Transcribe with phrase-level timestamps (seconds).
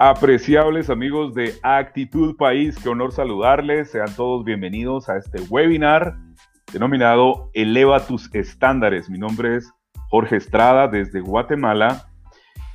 [0.00, 3.90] Apreciables amigos de Actitud País, qué honor saludarles.
[3.90, 6.14] Sean todos bienvenidos a este webinar
[6.72, 9.10] denominado Eleva tus estándares.
[9.10, 9.72] Mi nombre es
[10.08, 12.06] Jorge Estrada desde Guatemala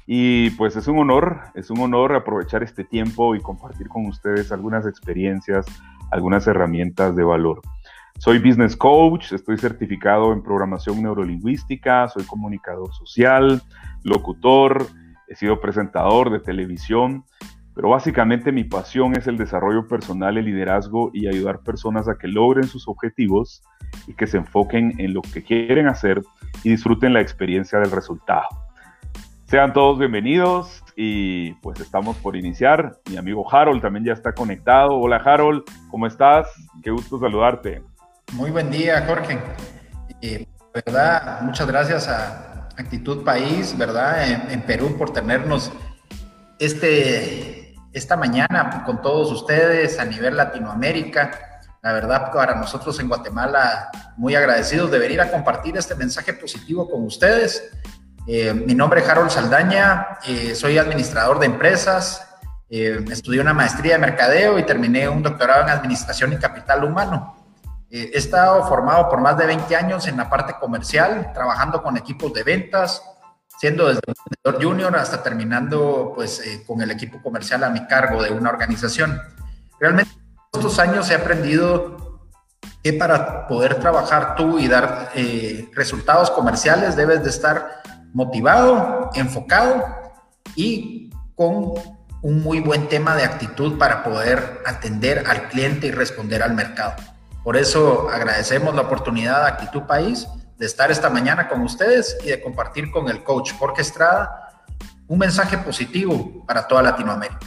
[0.06, 4.52] y pues es un honor, es un honor aprovechar este tiempo y compartir con ustedes
[4.52, 5.66] algunas experiencias,
[6.12, 7.62] algunas herramientas de valor.
[8.20, 13.61] Soy business coach, estoy certificado en programación neurolingüística, soy comunicador social,
[14.04, 14.88] locutor,
[15.33, 17.25] he sido presentador de televisión,
[17.74, 22.28] pero básicamente mi pasión es el desarrollo personal, el liderazgo y ayudar personas a que
[22.28, 23.64] logren sus objetivos
[24.05, 26.21] y que se enfoquen en lo que quieren hacer
[26.64, 28.47] y disfruten la experiencia del resultado.
[29.46, 32.97] Sean todos bienvenidos y pues estamos por iniciar.
[33.09, 35.00] Mi amigo Harold también ya está conectado.
[35.00, 36.47] Hola Harold, ¿cómo estás?
[36.83, 37.81] Qué gusto saludarte.
[38.33, 39.39] Muy buen día, Jorge.
[40.22, 44.52] Eh, verdad, muchas gracias a, Actitud País, ¿verdad?
[44.52, 45.71] En, Perú por tenernos
[46.59, 51.61] este, esta mañana con todos ustedes a nivel Latinoamérica.
[51.81, 56.89] La verdad, para nosotros en Guatemala, muy agradecidos de venir a compartir este mensaje positivo
[56.89, 57.71] con ustedes.
[58.25, 62.25] Eh, mi nombre es Harold Saldaña, eh, soy administrador de empresas,
[62.69, 67.42] eh, estudié una maestría de mercadeo y terminé un doctorado en administración y capital humano.
[67.95, 71.95] Eh, he estado formado por más de 20 años en la parte comercial, trabajando con
[71.95, 73.03] equipos de ventas,
[73.59, 74.02] siendo desde
[74.41, 78.49] vendedor junior hasta terminando pues eh, con el equipo comercial a mi cargo de una
[78.49, 79.21] organización.
[79.80, 80.11] Realmente
[80.52, 82.19] estos años he aprendido
[82.83, 89.86] que para poder trabajar tú y dar eh, resultados comerciales debes de estar motivado, enfocado
[90.55, 91.73] y con
[92.23, 96.95] un muy buen tema de actitud para poder atender al cliente y responder al mercado.
[97.44, 100.27] Por eso agradecemos la oportunidad de Actitud País
[100.58, 104.63] de estar esta mañana con ustedes y de compartir con el coach Jorge Estrada
[105.08, 107.39] un mensaje positivo para toda Latinoamérica.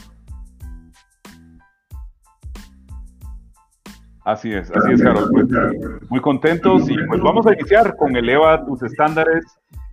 [4.24, 5.30] Así es, así es, Carlos.
[5.32, 5.46] Pues,
[6.10, 9.44] muy contentos y pues vamos a iniciar con Eleva tus estándares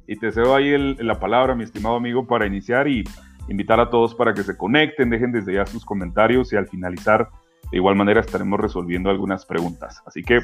[0.08, 3.04] y te cedo ahí la palabra, mi estimado amigo, para iniciar y
[3.48, 7.30] invitar a todos para que se conecten, dejen desde ya sus comentarios y al finalizar
[7.72, 10.02] de igual manera estaremos resolviendo algunas preguntas.
[10.06, 10.40] Así que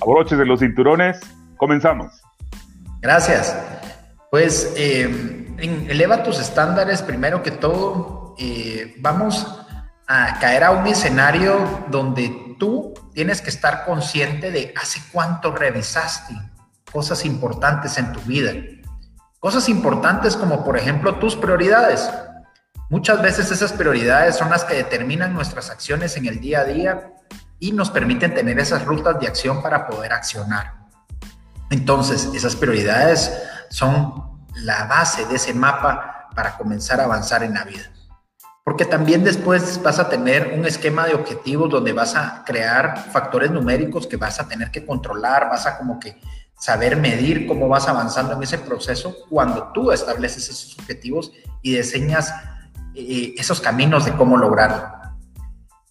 [0.00, 1.20] abroches de los cinturones,
[1.56, 2.22] comenzamos.
[3.00, 3.56] Gracias.
[4.30, 8.34] Pues eh, eleva tus estándares primero que todo.
[8.38, 9.64] Eh, vamos
[10.06, 16.34] a caer a un escenario donde tú tienes que estar consciente de hace cuánto revisaste
[16.92, 18.52] cosas importantes en tu vida.
[19.40, 22.10] Cosas importantes como por ejemplo tus prioridades.
[22.88, 27.12] Muchas veces esas prioridades son las que determinan nuestras acciones en el día a día
[27.58, 30.74] y nos permiten tener esas rutas de acción para poder accionar.
[31.70, 33.32] Entonces, esas prioridades
[33.70, 37.90] son la base de ese mapa para comenzar a avanzar en la vida.
[38.64, 43.50] Porque también después vas a tener un esquema de objetivos donde vas a crear factores
[43.50, 46.20] numéricos que vas a tener que controlar, vas a como que
[46.58, 51.32] saber medir cómo vas avanzando en ese proceso cuando tú estableces esos objetivos
[51.62, 52.32] y diseñas
[52.96, 54.96] esos caminos de cómo lograrlo.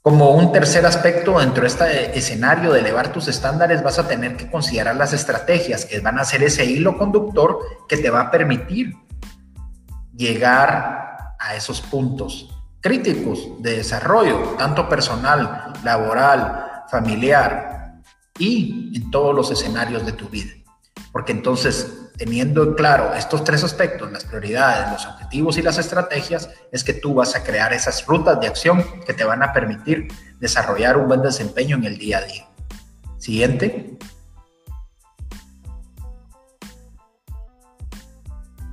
[0.01, 4.37] Como un tercer aspecto dentro de este escenario de elevar tus estándares, vas a tener
[4.37, 8.31] que considerar las estrategias que van a ser ese hilo conductor que te va a
[8.31, 8.93] permitir
[10.15, 12.49] llegar a esos puntos
[12.81, 17.95] críticos de desarrollo, tanto personal, laboral, familiar
[18.37, 20.51] y en todos los escenarios de tu vida.
[21.11, 26.83] Porque entonces teniendo claro estos tres aspectos, las prioridades, los objetivos y las estrategias, es
[26.83, 30.07] que tú vas a crear esas rutas de acción que te van a permitir
[30.39, 32.45] desarrollar un buen desempeño en el día a día.
[33.17, 33.97] Siguiente.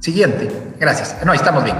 [0.00, 0.50] Siguiente.
[0.78, 1.16] Gracias.
[1.24, 1.76] No, estamos bien.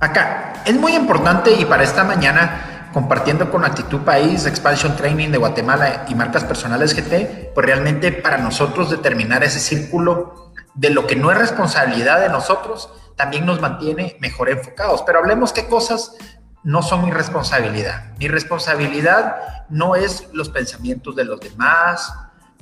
[0.00, 5.38] Acá, es muy importante y para esta mañana, compartiendo con Actitud País, Expansion Training de
[5.38, 10.45] Guatemala y marcas personales GT, pues realmente para nosotros determinar ese círculo
[10.76, 15.02] de lo que no es responsabilidad de nosotros, también nos mantiene mejor enfocados.
[15.02, 16.16] Pero hablemos qué cosas
[16.62, 18.12] no son mi responsabilidad.
[18.18, 19.36] Mi responsabilidad
[19.68, 22.12] no es los pensamientos de los demás,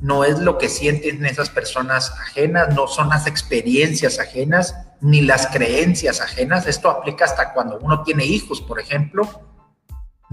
[0.01, 5.47] no es lo que sienten esas personas ajenas, no son las experiencias ajenas, ni las
[5.47, 6.67] creencias ajenas.
[6.67, 9.29] Esto aplica hasta cuando uno tiene hijos, por ejemplo.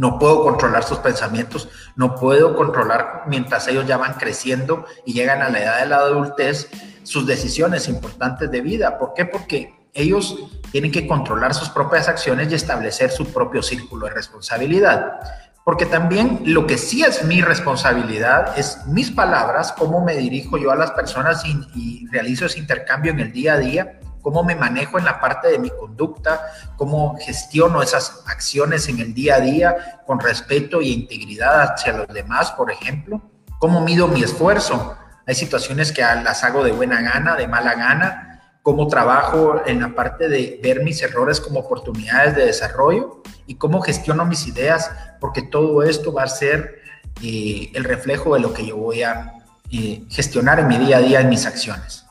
[0.01, 5.43] No puedo controlar sus pensamientos, no puedo controlar mientras ellos ya van creciendo y llegan
[5.43, 6.69] a la edad de la adultez
[7.03, 8.97] sus decisiones importantes de vida.
[8.97, 9.25] ¿Por qué?
[9.25, 10.39] Porque ellos
[10.71, 15.19] tienen que controlar sus propias acciones y establecer su propio círculo de responsabilidad.
[15.63, 20.71] Porque también lo que sí es mi responsabilidad es mis palabras, cómo me dirijo yo
[20.71, 24.97] a las personas y, realizo ese intercambio en el día a día cómo me manejo
[24.97, 26.41] en la parte de mi conducta,
[26.77, 32.07] cómo gestiono esas acciones en el día a día con respeto e integridad hacia los
[32.07, 33.21] demás, por ejemplo,
[33.59, 34.95] cómo mido mi esfuerzo.
[35.25, 38.31] Hay situaciones que las hago de buena gana, de mala gana,
[38.63, 43.81] cómo trabajo en la parte de ver mis errores como oportunidades de desarrollo y cómo
[43.81, 46.81] gestiono mis ideas, porque todo esto va a ser
[47.23, 49.33] eh, el reflejo de lo que yo voy a
[49.71, 52.05] eh, gestionar en mi día a día en mis acciones.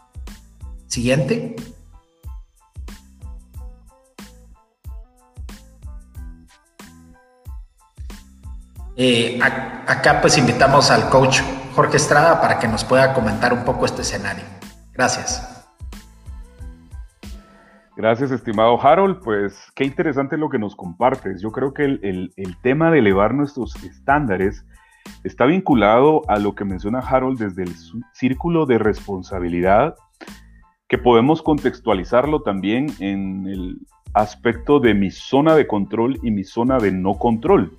[0.86, 1.56] Siguiente.
[9.02, 11.40] Eh, acá pues invitamos al coach
[11.74, 14.44] Jorge Estrada para que nos pueda comentar un poco este escenario.
[14.92, 15.66] Gracias.
[17.96, 19.22] Gracias, estimado Harold.
[19.24, 21.40] Pues qué interesante lo que nos compartes.
[21.40, 24.66] Yo creo que el, tema de elevar nuestros estándares
[25.24, 27.74] está vinculado a lo que menciona Harold desde el
[28.12, 29.94] círculo de responsabilidad,
[30.88, 33.78] que podemos contextualizarlo también en el
[34.12, 37.74] aspecto de mi zona de control y mi zona de no control.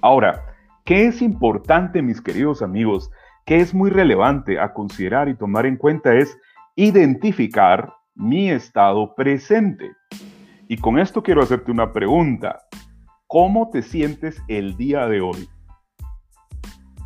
[0.00, 0.47] Ahora,
[0.88, 3.10] ¿qué es importante, mis queridos amigos?
[3.44, 6.14] ¿Qué es muy relevante a considerar y tomar en cuenta?
[6.14, 6.34] Es
[6.76, 9.92] identificar mi estado presente.
[10.66, 12.60] Y con esto quiero hacerte una pregunta.
[13.26, 15.50] ¿Cómo te sientes el día de hoy?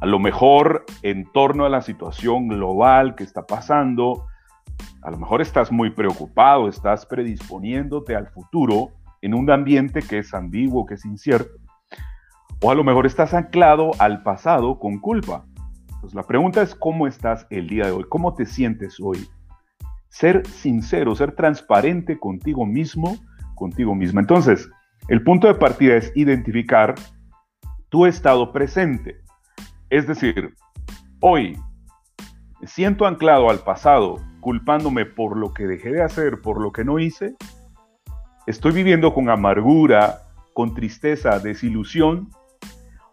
[0.01, 4.27] A lo mejor en torno a la situación global que está pasando,
[5.03, 8.91] a lo mejor estás muy preocupado, estás predisponiéndote al futuro
[9.23, 11.62] en un ambiente que es ambiguo, que es incierto.
[12.63, 15.45] O a lo mejor estás anclado al pasado con culpa.
[15.89, 19.29] Entonces la pregunta es cómo estás el día de hoy, cómo te sientes hoy
[20.11, 23.17] ser sincero, ser transparente contigo mismo,
[23.57, 24.21] contigo misma.
[24.21, 24.71] Entonces,
[25.09, 26.95] el punto de partida es identificar
[27.89, 29.17] tu estado presente.
[29.91, 30.55] Es decir,
[31.21, 31.59] hoy
[32.61, 36.85] me siento anclado al pasado, culpándome por lo que dejé de hacer, por lo que
[36.85, 37.35] no hice.
[38.47, 40.21] Estoy viviendo con amargura,
[40.53, 42.29] con tristeza, desilusión,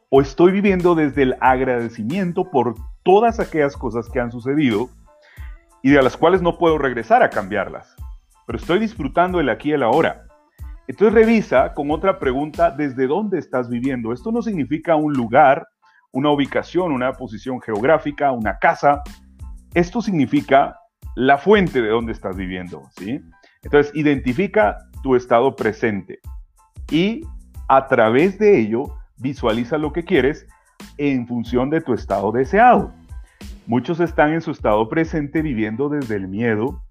[0.09, 4.89] o estoy viviendo desde el agradecimiento por todas aquellas cosas que han sucedido
[5.83, 7.95] y de las cuales no puedo regresar a cambiarlas,
[8.45, 10.25] pero estoy disfrutando el aquí y el ahora.
[10.87, 14.11] Entonces revisa con otra pregunta desde dónde estás viviendo.
[14.11, 15.67] Esto no significa un lugar,
[16.11, 19.03] una ubicación, una posición geográfica, una casa.
[19.75, 20.75] Esto significa
[21.15, 23.21] la fuente de dónde estás viviendo, ¿sí?
[23.61, 26.19] Entonces identifica tu estado presente
[26.89, 27.21] y
[27.67, 30.47] a través de ello visualiza lo que quieres
[30.97, 32.93] en función de tu estado deseado.
[33.67, 36.81] Muchos están en su estado presente viviendo desde el miedo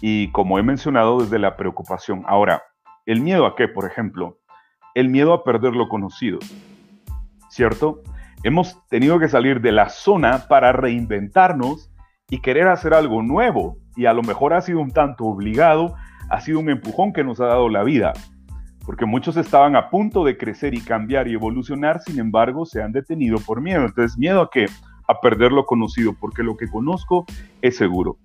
[0.00, 2.24] y, como he mencionado, desde la preocupación.
[2.26, 2.62] Ahora,
[3.04, 4.38] ¿el miedo a qué, por ejemplo?
[4.94, 6.38] El miedo a perder lo conocido,
[7.48, 8.02] ¿cierto?
[8.42, 11.90] Hemos tenido que salir de la zona para reinventarnos
[12.28, 15.94] y querer hacer algo nuevo y a lo mejor ha sido un tanto obligado,
[16.28, 18.12] ha sido un empujón que nos ha dado la vida,
[18.86, 22.92] porque muchos estaban a punto de crecer y cambiar y evolucionar, sin embargo, se han
[22.92, 23.84] detenido por miedo.
[23.84, 24.66] Entonces, miedo a qué?
[25.08, 27.26] a perder lo conocido, porque lo que conozco
[27.62, 28.18] es seguro.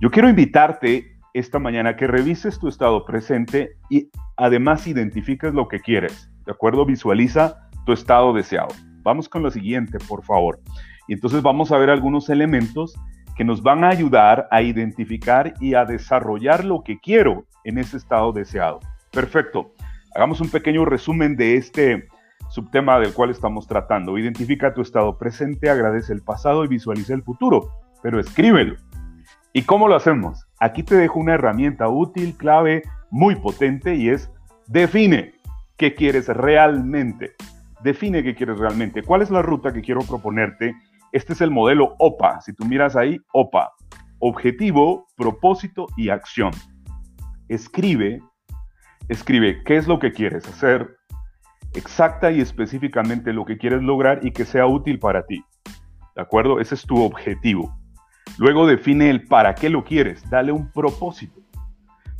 [0.00, 5.80] Yo quiero invitarte esta mañana que revises tu estado presente y además identifiques lo que
[5.80, 6.84] quieres, ¿de acuerdo?
[6.84, 8.68] Visualiza tu estado deseado.
[9.02, 10.60] Vamos con lo siguiente, por favor.
[11.08, 12.94] Y entonces vamos a ver algunos elementos
[13.36, 17.96] que nos van a ayudar a identificar y a desarrollar lo que quiero en ese
[17.96, 18.80] estado deseado.
[19.10, 19.73] Perfecto.
[20.14, 22.08] Hagamos un pequeño resumen de este
[22.48, 24.16] subtema del cual estamos tratando.
[24.16, 28.76] Identifica tu estado presente, agradece el pasado y visualiza el futuro, pero escríbelo.
[29.52, 30.46] ¿Y cómo lo hacemos?
[30.60, 34.30] Aquí te dejo una herramienta útil, clave, muy potente y es
[34.68, 35.34] define
[35.76, 37.32] qué quieres realmente.
[37.82, 39.02] Define qué quieres realmente.
[39.02, 40.76] ¿Cuál es la ruta que quiero proponerte?
[41.10, 42.40] Este es el modelo OPA.
[42.40, 43.72] Si tú miras ahí, OPA.
[44.20, 46.52] Objetivo, propósito y acción.
[47.48, 48.20] Escribe,
[49.08, 50.96] escribe qué es lo que quieres hacer,
[51.74, 55.44] exacta y específicamente lo que quieres lograr y que sea útil para ti.
[56.14, 56.60] ¿De acuerdo?
[56.60, 57.76] Ese es tu objetivo.
[58.38, 61.40] Luego define el para qué lo quieres, dale un propósito.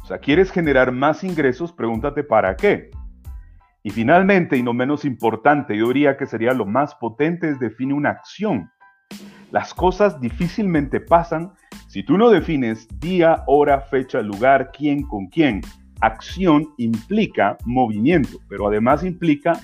[0.03, 1.73] O sea, ¿quieres generar más ingresos?
[1.73, 2.91] Pregúntate para qué.
[3.83, 7.95] Y finalmente, y no menos importante, yo diría que sería lo más potente, es define
[7.95, 8.71] una acción.
[9.51, 11.53] Las cosas difícilmente pasan
[11.89, 15.61] si tú no defines día, hora, fecha, lugar, quién con quién
[16.01, 19.59] acción implica movimiento, pero además implica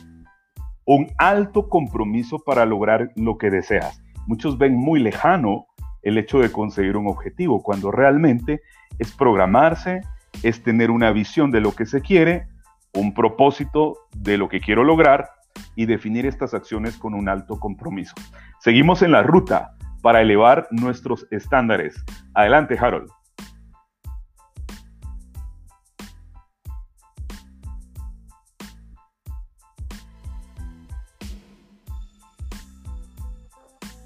[0.84, 4.02] un alto compromiso para lograr lo que deseas.
[4.26, 5.66] Muchos ven muy lejano
[6.02, 8.62] el hecho de conseguir un objetivo, cuando realmente
[8.98, 10.00] es programarse,
[10.42, 12.48] es tener una visión de lo que se quiere,
[12.94, 15.28] un propósito de lo que quiero lograr
[15.76, 18.14] y definir estas acciones con un alto compromiso.
[18.60, 22.02] Seguimos en la ruta para elevar nuestros estándares.
[22.34, 23.10] Adelante, Harold.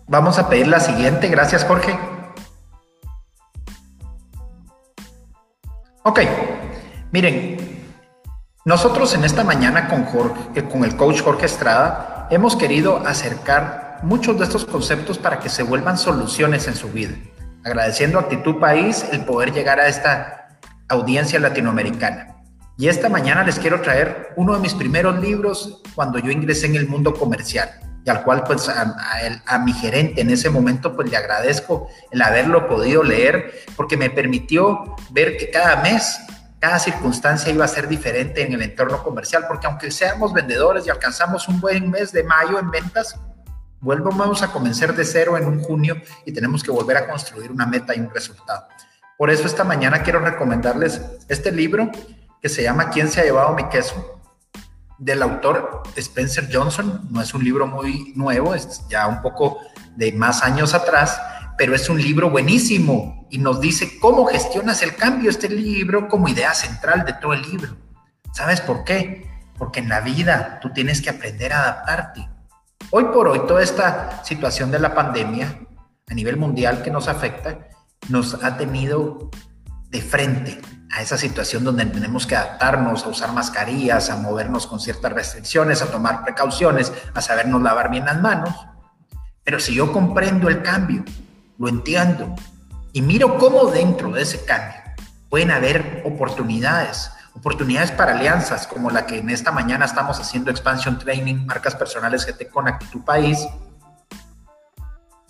[0.07, 1.29] Vamos a pedir la siguiente.
[1.29, 1.99] Gracias, Jorge.
[6.03, 6.21] Ok,
[7.11, 7.57] miren,
[8.67, 14.39] nosotros en esta mañana con, Jorge, con el coach Jorge Estrada hemos querido acercar muchos
[14.39, 17.15] de estos conceptos para que se vuelvan soluciones en su vida.
[17.65, 20.59] Agradeciendo a Actitud País el poder llegar a esta
[20.89, 22.37] audiencia latinoamericana.
[22.77, 26.77] Y esta mañana les quiero traer uno de mis primeros libros cuando yo ingresé en
[26.77, 27.71] el mundo comercial
[28.05, 32.69] y al cual pues a, mi gerente en ese momento pues le agradezco el haberlo
[32.69, 36.21] podido leer porque me permitió ver que cada mes,
[36.59, 40.91] cada circunstancia iba a ser diferente en el entorno comercial, porque aunque seamos vendedores y
[40.91, 43.19] alcanzamos un buen mes de mayo en ventas,
[43.81, 45.97] volvemos a comenzar de cero en un junio
[46.27, 48.69] y tenemos que volver a construir una meta y un resultado.
[49.17, 51.91] Por eso esta mañana quiero recomendarles este libro
[52.43, 54.14] que se llama ¿Quién se ha llevado mi queso?
[54.99, 57.09] Del autor Spencer Johnson.
[57.11, 59.59] No es un libro muy nuevo, es ya un poco
[59.97, 61.21] de más años atrás,
[61.57, 65.31] pero es un libro buenísimo y nos dice cómo gestionas el cambio.
[65.31, 67.77] Este libro como idea central de todo el libro.
[68.33, 69.29] ¿Sabes por qué?
[69.57, 72.29] Porque en la vida tú tienes que aprender a adaptarte.
[72.91, 75.61] Hoy por hoy, toda esta situación de la pandemia
[76.09, 77.69] a nivel mundial que nos afecta,
[78.09, 79.31] nos ha tenido
[79.95, 80.61] de frente
[80.91, 85.83] a esa situación donde tenemos que adaptarnos a usar mascarillas, a movernos con ciertas restricciones,
[85.83, 88.53] a tomar precauciones, a sabernos lavar bien las manos.
[89.45, 91.05] Pero si yo comprendo el cambio,
[91.59, 92.35] lo entiendo
[92.93, 94.81] y miro cómo dentro de ese cambio
[95.31, 100.99] pueden haber oportunidades, oportunidades para alianzas como la que en esta mañana estamos haciendo Expansion
[100.99, 103.47] Training, marcas personales GT con Actitud País,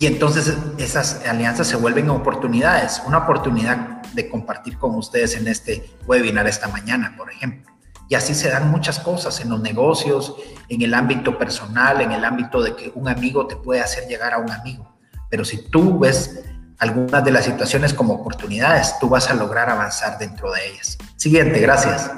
[0.05, 5.83] y entonces esas alianzas se vuelven oportunidades, una oportunidad de compartir con ustedes en este
[6.05, 7.73] webinar esta mañana, por ejemplo.
[8.07, 10.35] Y así se dan muchas cosas en los negocios,
[10.69, 14.35] en el ámbito personal, en el ámbito de que un amigo te puede hacer llegar
[14.35, 14.95] a un amigo.
[15.27, 16.39] Pero si tú ves
[16.77, 20.99] algunas de las situaciones como oportunidades, tú vas a lograr avanzar dentro de ellas.
[21.15, 22.11] Siguiente, gracias.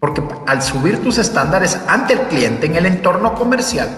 [0.00, 3.88] Porque al subir tus estándares ante el cliente en el entorno comercial,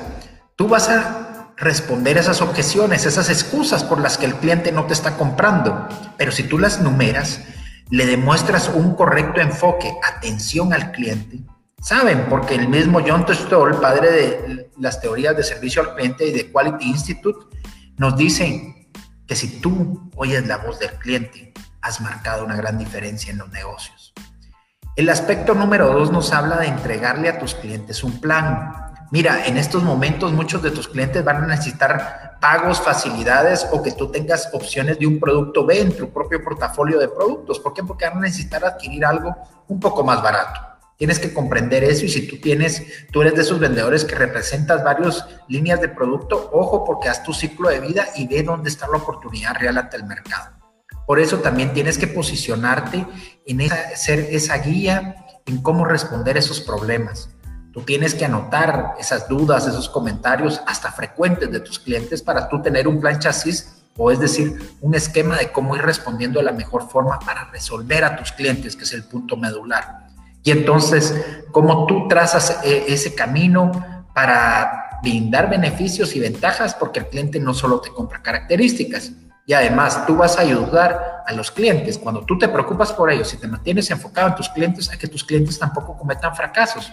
[0.56, 4.94] tú vas a responder esas objeciones, esas excusas por las que el cliente no te
[4.94, 5.88] está comprando.
[6.16, 7.42] Pero si tú las numeras,
[7.90, 11.40] le demuestras un correcto enfoque, atención al cliente.
[11.82, 16.32] Saben, porque el mismo John Stoll, padre de las teorías de servicio al cliente y
[16.32, 17.56] de Quality Institute,
[17.96, 18.88] nos dice
[19.26, 21.52] que si tú oyes la voz del cliente,
[21.82, 24.12] has marcado una gran diferencia en los negocios.
[24.96, 28.92] El aspecto número dos nos habla de entregarle a tus clientes un plan.
[29.12, 33.92] Mira, en estos momentos muchos de tus clientes van a necesitar pagos, facilidades o que
[33.92, 37.60] tú tengas opciones de un producto B en tu propio portafolio de productos.
[37.60, 37.84] ¿Por qué?
[37.84, 39.34] Porque van a necesitar adquirir algo
[39.68, 40.60] un poco más barato.
[40.96, 44.82] Tienes que comprender eso y si tú tienes, tú eres de esos vendedores que representas
[44.82, 48.88] varias líneas de producto, ojo porque haz tu ciclo de vida y ve dónde está
[48.88, 50.60] la oportunidad real ante el mercado.
[51.10, 53.04] Por eso también tienes que posicionarte
[53.50, 57.30] en esa, ser esa guía en cómo responder esos problemas.
[57.72, 62.60] Tú tienes que anotar esas dudas, esos comentarios hasta frecuentes de tus clientes para tú
[62.60, 66.52] tener un plan chasis o es decir, un esquema de cómo ir respondiendo de la
[66.52, 70.06] mejor forma para resolver a tus clientes, que es el punto medular.
[70.42, 71.14] Y entonces,
[71.52, 77.52] cómo tú trazas eh, ese camino para brindar beneficios y ventajas, porque el cliente no
[77.52, 79.12] solo te compra características,
[79.46, 81.98] y además, tú vas a ayudar a los clientes.
[81.98, 85.08] Cuando tú te preocupas por ellos y te mantienes enfocado en tus clientes, a que
[85.08, 86.92] tus clientes tampoco cometan fracasos.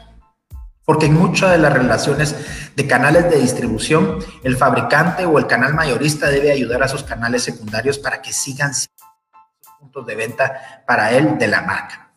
[0.85, 2.35] Porque en muchas de las relaciones
[2.75, 7.43] de canales de distribución, el fabricante o el canal mayorista debe ayudar a sus canales
[7.43, 9.03] secundarios para que sigan siendo
[9.79, 12.11] puntos de venta para él de la marca.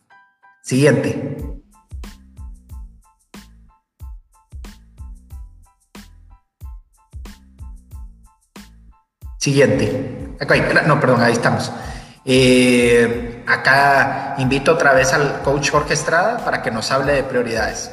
[0.63, 1.61] Siguiente.
[9.37, 10.20] Siguiente
[10.87, 11.71] no, perdón, ahí estamos.
[12.23, 17.91] Eh, acá invito otra vez al coach Jorge Estrada para que nos hable de prioridades.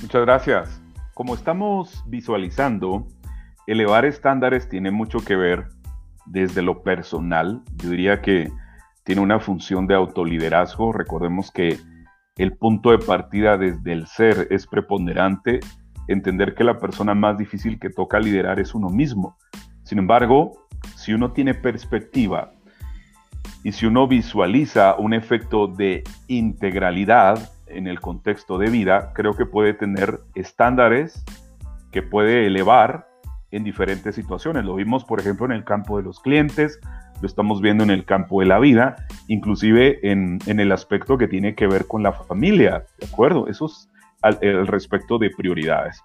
[0.00, 0.82] Muchas gracias.
[1.14, 3.08] Como estamos visualizando,
[3.66, 5.68] elevar estándares tiene mucho que ver
[6.26, 7.62] desde lo personal.
[7.76, 8.50] Yo diría que
[9.04, 10.92] tiene una función de autoliderazgo.
[10.92, 11.78] Recordemos que
[12.36, 15.60] el punto de partida desde el ser es preponderante.
[16.06, 19.36] Entender que la persona más difícil que toca liderar es uno mismo.
[19.88, 20.66] Sin embargo,
[20.96, 22.52] si uno tiene perspectiva
[23.64, 29.46] y si uno visualiza un efecto de integralidad en el contexto de vida, creo que
[29.46, 31.24] puede tener estándares
[31.90, 33.08] que puede elevar
[33.50, 34.66] en diferentes situaciones.
[34.66, 36.78] Lo vimos, por ejemplo, en el campo de los clientes,
[37.22, 41.54] lo estamos viendo en el campo de la vida, inclusive en, el aspecto que tiene
[41.54, 43.48] que ver con la familia, ¿de acuerdo?
[43.48, 43.90] Eso es
[44.20, 46.04] al, respecto de prioridades.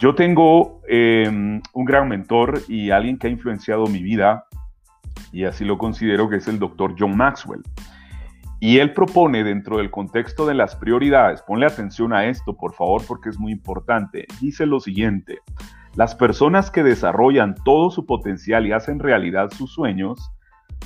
[0.00, 4.46] Yo tengo em, un gran mentor y alguien que ha influenciado mi vida,
[5.30, 7.62] y así lo considero que es el doctor John Maxwell.
[8.60, 13.02] Y él propone dentro del contexto de las prioridades, ponle atención a esto por favor
[13.06, 15.40] porque es muy importante, dice lo siguiente,
[15.96, 20.32] las personas que desarrollan todo su potencial y hacen realidad sus sueños,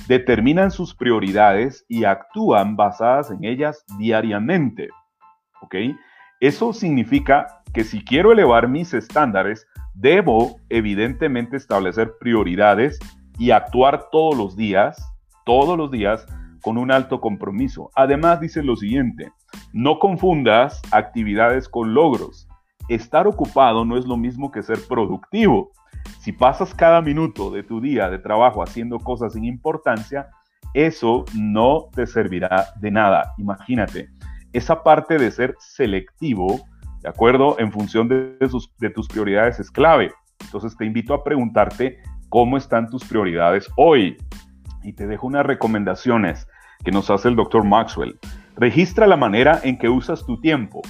[0.09, 4.89] determinan sus prioridades y actúan basadas en ellas diariamente.
[5.61, 5.75] ¿Ok?
[6.39, 12.99] Eso significa que si quiero elevar mis estándares, debo evidentemente establecer prioridades
[13.37, 14.97] y actuar todos los días,
[15.45, 16.25] todos los días,
[16.61, 17.91] con un alto compromiso.
[17.95, 19.31] Además dice lo siguiente,
[19.73, 22.47] no confundas actividades con logros
[22.87, 25.71] estar ocupado no es lo mismo que ser productivo.
[26.19, 30.29] Si pasas cada minuto de tu día de trabajo haciendo cosas sin importancia,
[30.73, 33.33] eso no te servirá de nada.
[33.37, 34.09] Imagínate,
[34.57, 36.61] esa parte de ser selectivo,
[37.01, 37.57] ¿de acuerdo?
[37.59, 38.37] En función de,
[38.93, 40.13] tus prioridades es clave.
[40.39, 44.17] Entonces te invito a preguntarte cómo están tus prioridades hoy.
[44.83, 46.47] Y te dejo unas recomendaciones
[46.83, 48.17] que nos hace el doctor Maxwell.
[48.55, 50.81] Registra la manera en que usas tu tiempo.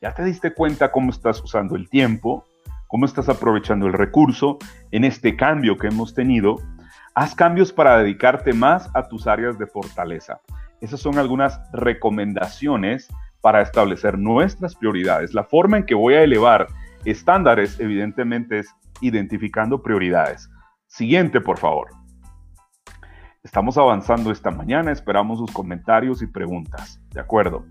[0.00, 2.44] ¿Ya te diste cuenta cómo estás usando el tiempo?
[2.86, 4.58] ¿Cómo estás aprovechando el recurso
[4.92, 6.56] en este cambio que hemos tenido?
[7.14, 10.40] Haz cambios para dedicarte más a tus áreas de fortaleza.
[10.80, 13.08] Esas son algunas recomendaciones
[13.40, 15.34] para establecer nuestras prioridades.
[15.34, 16.66] La forma en que voy a elevar
[17.04, 20.50] estándares, evidentemente, es identificando prioridades.
[20.86, 21.88] Siguiente, por favor.
[23.42, 27.00] Estamos avanzando esta mañana, esperamos sus comentarios y preguntas.
[27.10, 27.64] De acuerdo.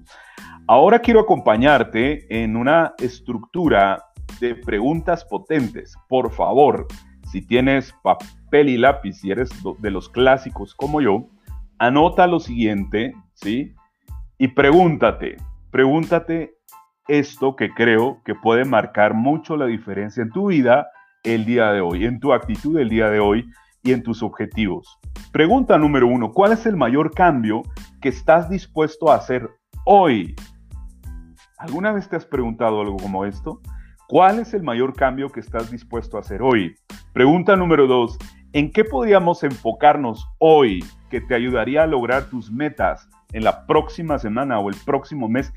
[0.68, 4.04] Ahora quiero acompañarte en una estructura
[4.40, 5.96] de preguntas potentes.
[6.08, 6.88] Por favor,
[7.32, 11.28] si tienes papel y lápiz y eres de los clásicos como yo,
[11.80, 13.74] anota lo siguiente, ¿sí?
[14.38, 15.38] Y pregúntate,
[15.72, 16.54] pregúntate
[17.08, 20.88] esto que creo que puede marcar mucho la diferencia en tu vida
[21.24, 23.50] el día de hoy, en tu actitud el día de hoy
[23.82, 25.00] y en tus objetivos.
[25.32, 27.64] Pregunta número uno, ¿cuál es el mayor cambio
[28.02, 29.50] que estás dispuesto a hacer
[29.86, 30.36] hoy?
[31.58, 33.62] ¿Alguna vez te has preguntado algo como esto?
[34.08, 36.76] ¿Cuál es el mayor cambio que estás dispuesto a hacer hoy?
[37.14, 38.18] Pregunta número dos,
[38.54, 44.18] ¿en qué podríamos enfocarnos hoy que te ayudaría a lograr tus metas en la próxima
[44.20, 45.54] semana o el próximo mes?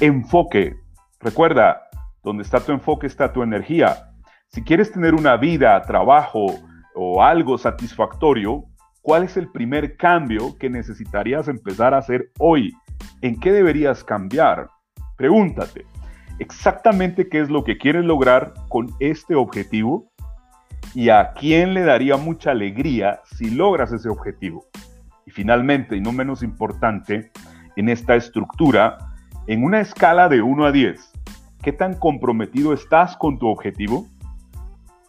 [0.00, 0.76] Enfoque.
[1.20, 1.82] Recuerda,
[2.22, 4.10] donde está tu enfoque está tu energía.
[4.48, 6.46] Si quieres tener una vida, trabajo
[6.94, 8.64] o algo satisfactorio,
[9.00, 12.72] ¿cuál es el primer cambio que necesitarías empezar a hacer hoy?
[13.22, 14.68] ¿En qué deberías cambiar?
[15.16, 15.86] Pregúntate,
[16.38, 20.11] ¿exactamente qué es lo que quieres lograr con este objetivo?
[20.94, 24.66] ¿Y a quién le daría mucha alegría si logras ese objetivo?
[25.26, 27.30] Y finalmente, y no menos importante,
[27.76, 28.98] en esta estructura,
[29.46, 31.12] en una escala de 1 a 10,
[31.62, 34.06] ¿qué tan comprometido estás con tu objetivo?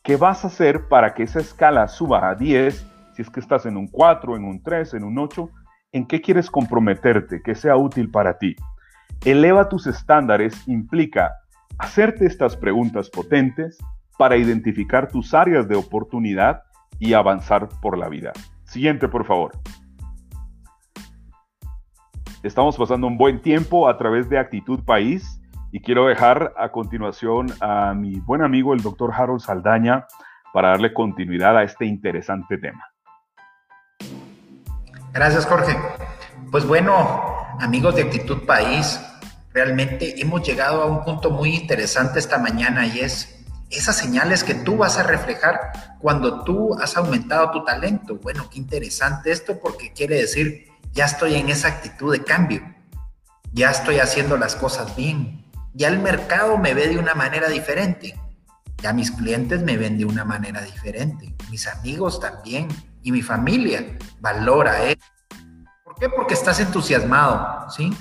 [0.04, 2.88] ¿Qué vas a hacer para que esa escala suba a 10?
[3.16, 5.50] Si es que estás en un 4, en un 3, en un 8,
[5.92, 8.56] ¿en qué quieres comprometerte que sea útil para ti?
[9.26, 11.34] Eleva tus estándares implica
[11.78, 13.78] hacerte estas preguntas potentes
[14.18, 16.64] para identificar tus áreas de oportunidad
[17.00, 18.32] y avanzar por la vida.
[18.64, 19.52] Siguiente, por favor.
[22.44, 25.40] Estamos pasando un buen tiempo a través de Actitud País
[25.72, 30.06] y quiero dejar a continuación a mi buen amigo el doctor Harold Saldaña
[30.54, 32.86] para darle continuidad a este interesante tema.
[35.14, 35.76] Gracias, Jorge.
[36.52, 37.22] Pues bueno,
[37.60, 39.00] amigos de Actitud País,
[39.54, 44.54] realmente hemos llegado a un punto muy interesante esta mañana y es esas señales que
[44.54, 48.18] tú vas a reflejar cuando tú has aumentado tu talento.
[48.18, 52.62] Bueno, qué interesante esto porque quiere decir, ya estoy en esa actitud de cambio,
[53.52, 58.20] ya estoy haciendo las cosas bien, ya el mercado me ve de una manera diferente,
[58.78, 62.68] ya mis clientes me ven de una manera diferente, mis amigos también
[63.02, 65.02] y mi familia valora eso.
[65.84, 66.10] ¿Por qué?
[66.10, 67.92] Porque estás entusiasmado, ¿sí?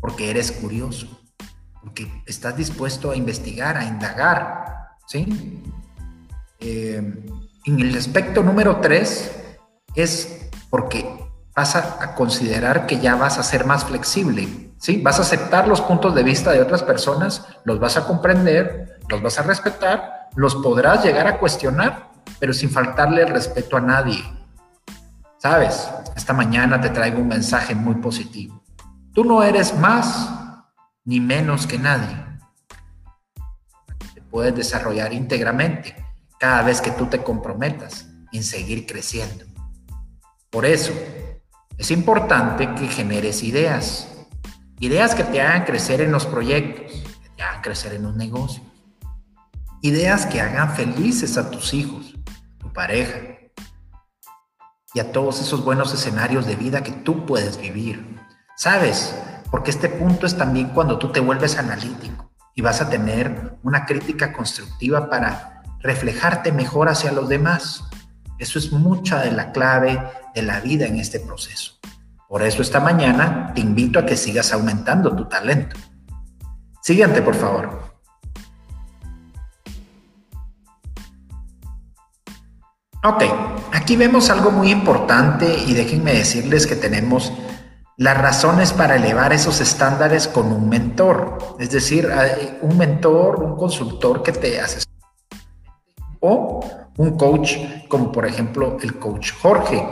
[0.00, 1.19] porque eres curioso,
[1.90, 5.60] porque estás dispuesto a investigar, a indagar, ¿sí?
[6.60, 7.02] Eh,
[7.64, 9.32] en el aspecto número tres
[9.96, 11.04] es porque
[11.52, 15.02] vas a, considerar que ya vas a ser más flexible, ¿sí?
[15.02, 19.20] Vas a aceptar los puntos de vista de otras personas, los vas a comprender, los
[19.20, 24.22] vas a respetar, los podrás llegar a cuestionar, pero sin faltarle el respeto a nadie.
[25.38, 25.90] ¿Sabes?
[26.14, 28.62] Esta mañana te traigo un mensaje muy positivo.
[29.12, 30.49] Tú no eres más
[31.04, 32.16] ni menos que nadie.
[34.14, 35.96] Te puedes desarrollar íntegramente
[36.38, 39.44] cada vez que tú te comprometas en seguir creciendo.
[40.50, 40.92] Por eso,
[41.78, 44.08] es importante que generes ideas.
[44.78, 48.66] Ideas que te hagan crecer en los proyectos, que te hagan crecer en los negocios.
[49.82, 52.14] Ideas que hagan felices a tus hijos,
[52.58, 53.18] tu pareja
[54.92, 58.18] y a todos esos buenos escenarios de vida que tú puedes vivir.
[58.56, 59.14] ¿Sabes?
[59.50, 63.84] Porque este punto es también cuando tú te vuelves analítico y vas a tener una
[63.84, 67.84] crítica constructiva para reflejarte mejor hacia los demás.
[68.38, 70.00] Eso es mucha de la clave
[70.34, 71.72] de la vida en este proceso.
[72.28, 75.76] Por eso esta mañana te invito a que sigas aumentando tu talento.
[76.80, 77.90] Siguiente, por favor.
[83.02, 83.24] Ok,
[83.72, 87.32] aquí vemos algo muy importante y déjenme decirles que tenemos
[88.00, 92.10] las razones para elevar esos estándares con un mentor, es decir,
[92.62, 94.80] un mentor, un consultor que te hace
[96.20, 96.64] o
[96.96, 97.58] un coach
[97.88, 99.86] como por ejemplo el coach Jorge.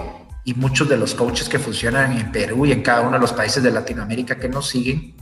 [0.47, 3.35] Y muchos de los coaches que funcionan en Perú y en cada uno de los
[3.35, 5.15] países de Latinoamérica que nos siguen,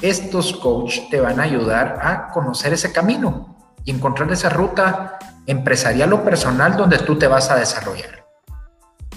[0.00, 6.10] estos coaches te van a ayudar a conocer ese camino y encontrar esa ruta empresarial
[6.14, 8.23] o personal donde tú te vas a desarrollar.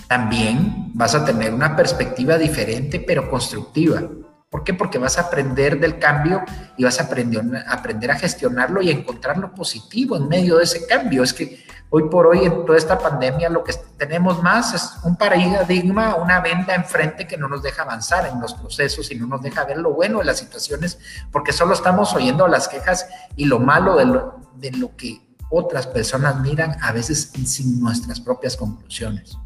[0.07, 4.01] También vas a tener una perspectiva diferente pero constructiva.
[4.49, 4.73] ¿Por qué?
[4.73, 6.41] Porque vas a aprender del cambio
[6.77, 11.23] y vas a aprender, a gestionarlo y encontrar lo positivo en medio de ese cambio.
[11.23, 15.17] Es que hoy por hoy en toda esta pandemia lo que tenemos más es un
[15.17, 19.41] paradigma, una venda enfrente que no nos deja avanzar en los procesos y no nos
[19.41, 20.97] deja ver lo bueno de las situaciones
[21.29, 25.87] porque solo estamos oyendo las quejas y lo malo de lo, de lo que otras
[25.87, 29.37] personas miran a veces sin nuestras propias conclusiones.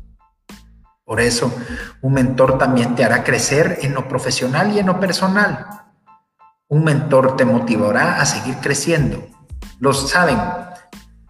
[1.11, 1.53] Por eso,
[2.01, 5.67] un mentor también te hará crecer en lo profesional y en lo personal.
[6.69, 9.21] Un mentor te motivará a seguir creciendo.
[9.81, 10.39] Los saben.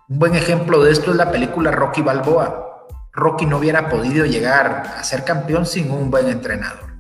[0.08, 2.86] Un buen ejemplo de esto es la película Rocky Balboa.
[3.12, 6.94] Rocky no hubiera podido llegar a ser campeón sin un buen entrenador.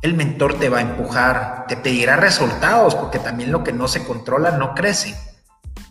[0.00, 4.02] El mentor te va a empujar, te pedirá resultados, porque también lo que no se
[4.06, 5.14] controla no crece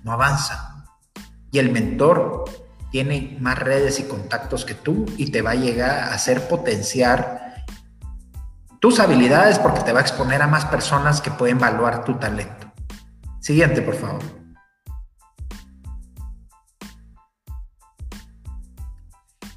[0.03, 0.87] no avanza.
[1.51, 2.45] Y el mentor
[2.91, 7.65] tiene más redes y contactos que tú y te va a llegar a hacer potenciar
[8.79, 12.71] tus habilidades porque te va a exponer a más personas que pueden evaluar tu talento.
[13.39, 14.39] Siguiente, por favor.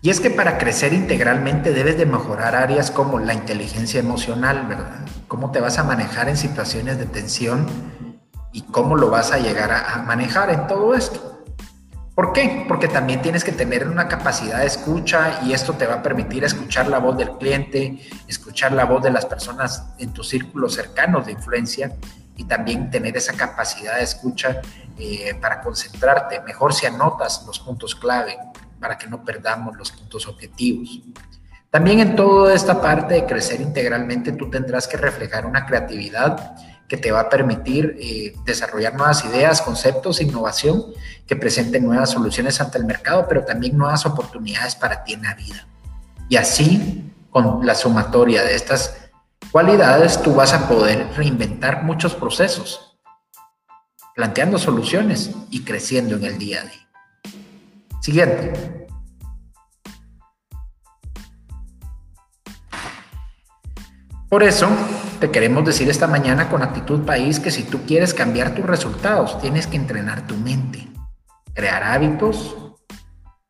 [0.05, 5.07] Y es que para crecer integralmente debes de mejorar áreas como la inteligencia emocional, ¿verdad?
[5.29, 7.69] Cómo te vas a manejar en situaciones de tensión
[8.53, 11.32] y cómo lo vas a llegar a, manejar en todo esto.
[12.15, 12.67] ¿Por qué?
[12.69, 16.45] Porque también tienes que tener una capacidad de escucha y esto te va a permitir
[16.45, 21.25] escuchar la voz del cliente, escuchar la voz de las personas en tus círculos cercanos
[21.25, 21.97] de influencia
[22.37, 24.61] y también tener esa capacidad de escucha
[24.99, 26.41] eh, para concentrarte.
[26.43, 28.37] Mejor si anotas los puntos clave
[28.79, 31.01] para que no perdamos los puntos objetivos.
[31.71, 36.57] También en toda esta parte de crecer integralmente tú tendrás que reflejar una creatividad
[36.93, 40.85] que te va a permitir eh, desarrollar nuevas ideas, conceptos, innovación
[41.27, 45.33] que presenten nuevas soluciones ante el mercado, pero también nuevas oportunidades para ti en la
[45.33, 45.67] vida.
[46.29, 48.95] Y así, con la sumatoria de estas
[49.51, 52.99] cualidades, tú vas a poder reinventar muchos procesos,
[54.15, 56.89] planteando soluciones y creciendo en el día a día.
[58.03, 58.87] Siguiente.
[64.29, 64.69] Por eso,
[65.23, 69.39] te queremos decir esta mañana con actitud país que si tú quieres cambiar tus resultados,
[69.41, 70.89] tienes que entrenar tu mente,
[71.55, 72.57] crear hábitos,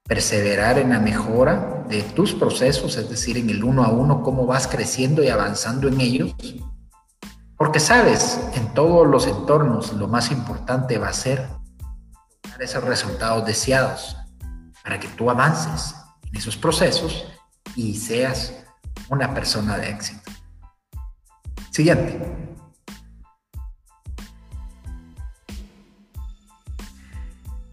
[0.02, 4.44] perseverar en la mejora de tus procesos, es decir, en el uno a uno, cómo
[4.44, 6.34] vas creciendo y avanzando en ellos.
[7.56, 11.48] Porque sabes, en todos los entornos lo más importante va a ser
[12.44, 14.18] lograr esos resultados deseados
[14.84, 17.24] para que tú avances en esos procesos
[17.76, 18.52] y seas
[19.08, 20.21] una persona de éxito.
[21.72, 22.18] Siguiente.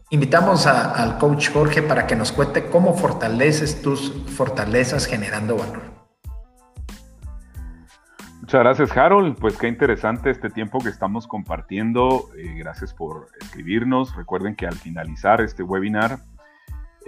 [0.09, 5.81] Invitamos al coach Jorge para que nos cuente cómo fortaleces tus fortalezas generando valor.
[8.39, 9.37] Muchas gracias, Harold.
[9.37, 12.29] Pues qué interesante este tiempo que estamos compartiendo.
[12.37, 14.15] Eh, gracias por escribirnos.
[14.15, 16.19] Recuerden que al finalizar este webinar,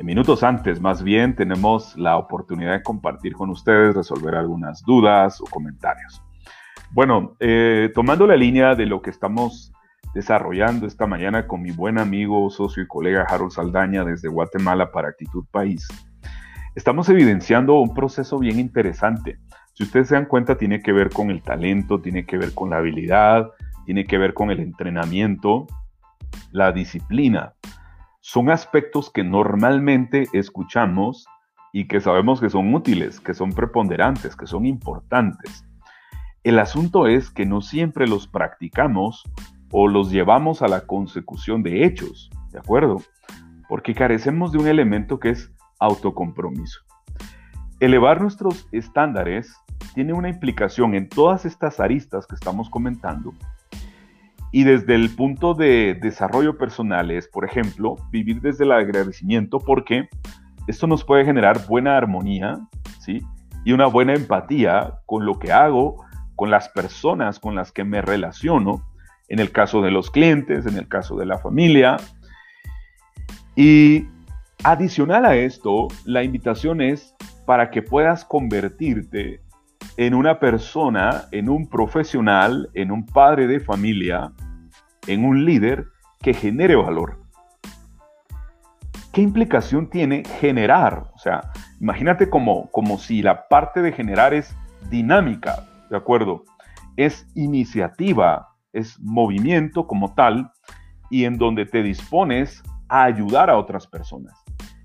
[0.03, 5.45] minutos antes más bien, tenemos la oportunidad de compartir con ustedes, resolver algunas dudas o
[5.45, 6.21] comentarios.
[6.93, 9.71] Bueno, eh, tomando la línea de lo que estamos
[10.13, 15.07] desarrollando esta mañana con mi buen amigo, socio y colega Harold Saldaña desde Guatemala para
[15.07, 15.87] Actitud País,
[16.75, 19.39] estamos evidenciando un proceso bien interesante.
[19.73, 22.71] Si ustedes se dan cuenta, tiene que ver con el talento, tiene que ver con
[22.71, 23.51] la habilidad,
[23.85, 25.67] tiene que ver con el entrenamiento,
[26.51, 27.53] la disciplina.
[28.19, 31.25] Son aspectos que normalmente escuchamos
[31.71, 35.63] y que sabemos que son útiles, que son preponderantes, que son importantes.
[36.43, 39.23] El asunto es que no siempre los practicamos
[39.71, 42.97] o los llevamos a la consecución de hechos, ¿de acuerdo?
[43.69, 46.79] Porque carecemos de un elemento que es autocompromiso.
[47.79, 49.55] Elevar nuestros estándares
[49.93, 53.33] tiene una implicación en todas estas aristas que estamos comentando.
[54.51, 60.09] Y desde el punto de desarrollo personal es, por ejemplo, vivir desde el agradecimiento porque
[60.65, 62.59] esto nos puede generar buena armonía,
[62.99, 63.21] ¿sí?
[63.63, 66.03] Y una buena empatía con lo que hago,
[66.41, 68.81] con las personas con las que me relaciono,
[69.27, 71.97] en el caso de los clientes, en el caso de la familia.
[73.55, 74.07] Y
[74.63, 77.13] adicional a esto, la invitación es
[77.45, 79.39] para que puedas convertirte
[79.97, 84.31] en una persona, en un profesional, en un padre de familia,
[85.05, 85.89] en un líder
[86.23, 87.21] que genere valor.
[89.13, 91.11] ¿Qué implicación tiene generar?
[91.13, 94.55] O sea, imagínate como, como si la parte de generar es
[94.89, 96.45] dinámica, ¿de acuerdo?
[96.95, 100.49] Es iniciativa, es movimiento como tal
[101.09, 104.33] y en donde te dispones a ayudar a otras personas.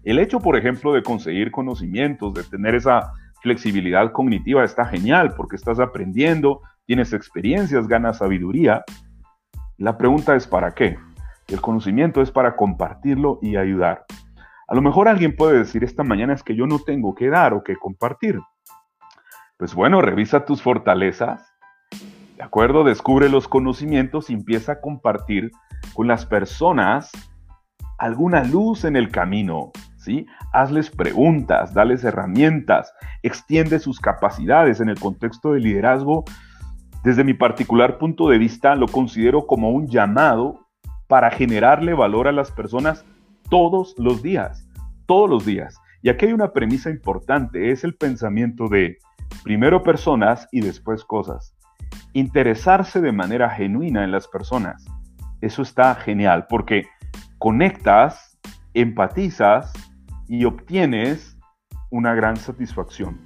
[0.03, 5.57] El hecho, por ejemplo, de conseguir conocimientos, de tener esa flexibilidad cognitiva está genial porque
[5.57, 8.85] estás aprendiendo, tienes experiencias, ganas sabiduría.
[9.79, 10.99] La pregunta es ¿para qué?
[11.47, 14.05] El conocimiento es para compartirlo y ayudar.
[14.67, 17.55] A lo mejor alguien puede decir esta mañana es que yo no tengo que dar
[17.55, 18.41] o que compartir.
[19.59, 21.51] Pues bueno, revisa tus fortalezas,
[22.37, 22.85] ¿de acuerdo?
[22.85, 25.51] Descubre los conocimientos y empieza a compartir
[25.95, 27.11] con las personas
[27.97, 30.27] alguna luz en el camino, ¿sí?
[30.53, 32.93] Hazles preguntas, dales herramientas,
[33.23, 36.25] extiende sus capacidades en el contexto de liderazgo.
[37.03, 40.67] Desde mi particular punto de vista, lo considero como un llamado
[41.07, 43.07] para generarle valor a las personas
[43.49, 44.69] todos los días,
[45.07, 45.79] todos los días.
[46.03, 48.99] Y aquí hay una premisa importante, es el pensamiento de
[49.47, 51.55] primero personas y después cosas.
[52.15, 54.85] Interesarse de manera genuina en las personas.
[55.41, 56.89] Eso está genial porque
[57.39, 58.41] conectas,
[58.75, 59.73] empatizas
[60.27, 61.39] y obtienes
[61.91, 63.21] una gran satisfacción.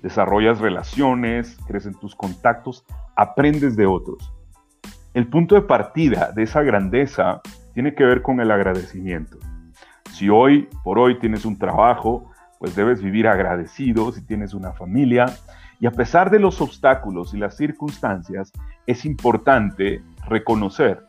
[0.00, 2.84] Desarrollas relaciones, crecen tus contactos,
[3.16, 4.32] aprendes de otros.
[5.12, 7.40] El punto de partida de esa grandeza
[7.74, 9.38] tiene que ver con el agradecimiento.
[10.12, 12.30] Si hoy por hoy tienes un trabajo,
[12.62, 15.26] pues debes vivir agradecido si tienes una familia.
[15.80, 18.52] Y a pesar de los obstáculos y las circunstancias,
[18.86, 21.04] es importante reconocer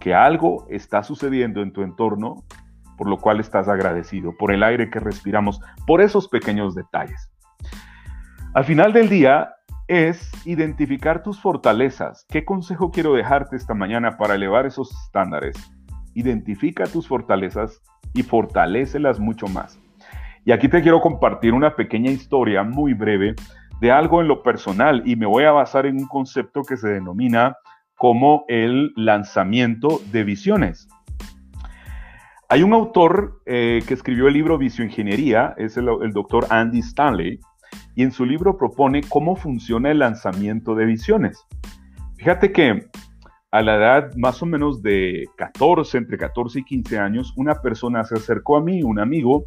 [0.00, 2.44] que algo está sucediendo en tu entorno
[2.96, 7.30] por lo cual estás agradecido, por el aire que respiramos, por esos pequeños detalles.
[8.54, 9.52] Al final del día,
[9.88, 12.24] es identificar tus fortalezas.
[12.30, 15.54] ¿Qué consejo quiero dejarte esta mañana para elevar esos estándares?
[16.14, 17.82] Identifica tus fortalezas
[18.14, 19.78] y fortalécelas mucho más.
[20.44, 23.34] Y aquí te quiero compartir una pequeña historia muy breve
[23.80, 26.88] de algo en lo personal y me voy a basar en un concepto que se
[26.88, 27.56] denomina
[27.96, 30.88] como el lanzamiento de visiones.
[32.48, 37.38] Hay un autor eh, que escribió el libro Visioingeniería, es el, el doctor Andy Stanley,
[37.94, 41.46] y en su libro propone cómo funciona el lanzamiento de visiones.
[42.16, 42.88] Fíjate que
[43.52, 48.02] a la edad más o menos de 14, entre 14 y 15 años, una persona
[48.02, 49.44] se acercó a mí, un amigo,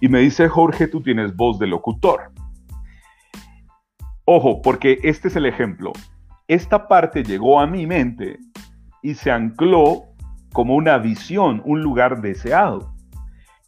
[0.00, 2.30] y me dice, Jorge, tú tienes voz de locutor.
[4.24, 5.92] Ojo, porque este es el ejemplo.
[6.46, 8.38] Esta parte llegó a mi mente
[9.02, 10.04] y se ancló
[10.52, 12.94] como una visión, un lugar deseado.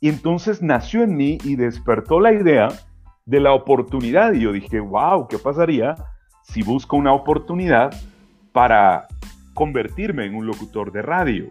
[0.01, 2.69] Y entonces nació en mí y despertó la idea
[3.27, 4.33] de la oportunidad.
[4.33, 5.95] Y yo dije, wow, ¿qué pasaría
[6.43, 7.91] si busco una oportunidad
[8.53, 9.07] para
[9.55, 11.49] convertirme en un locutor de radio?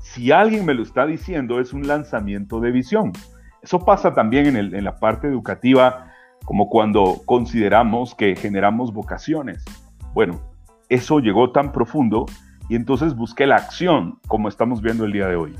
[0.00, 3.12] Si alguien me lo está diciendo, es un lanzamiento de visión.
[3.62, 6.12] Eso pasa también en, en la parte educativa,
[6.44, 9.64] como cuando consideramos que generamos vocaciones.
[10.14, 10.40] Bueno,
[10.88, 12.26] eso llegó tan profundo
[12.68, 15.56] y entonces busqué la acción, como estamos viendo el día de hoy.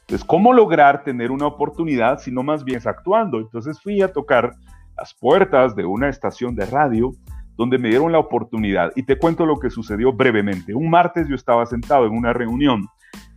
[0.00, 3.38] Entonces, ¿cómo lograr tener una oportunidad si no más bien es actuando?
[3.38, 4.54] Entonces fui a tocar
[4.96, 7.12] las puertas de una estación de radio
[7.56, 8.90] donde me dieron la oportunidad.
[8.96, 10.74] Y te cuento lo que sucedió brevemente.
[10.74, 12.88] Un martes yo estaba sentado en una reunión.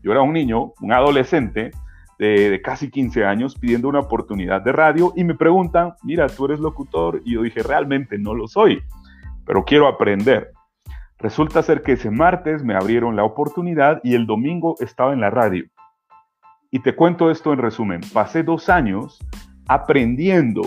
[0.01, 1.71] Yo era un niño, un adolescente
[2.23, 6.59] de, casi 15 años pidiendo una oportunidad de radio y me preguntan, mira, tú eres
[6.59, 7.21] locutor.
[7.25, 8.81] Y yo dije, realmente no lo soy,
[9.45, 10.51] pero quiero aprender.
[11.19, 15.29] Resulta ser que ese martes me abrieron la oportunidad y el domingo estaba en la
[15.29, 15.65] radio.
[16.71, 18.01] Y te cuento esto en resumen.
[18.13, 19.19] Pasé dos años
[19.67, 20.61] aprendiendo,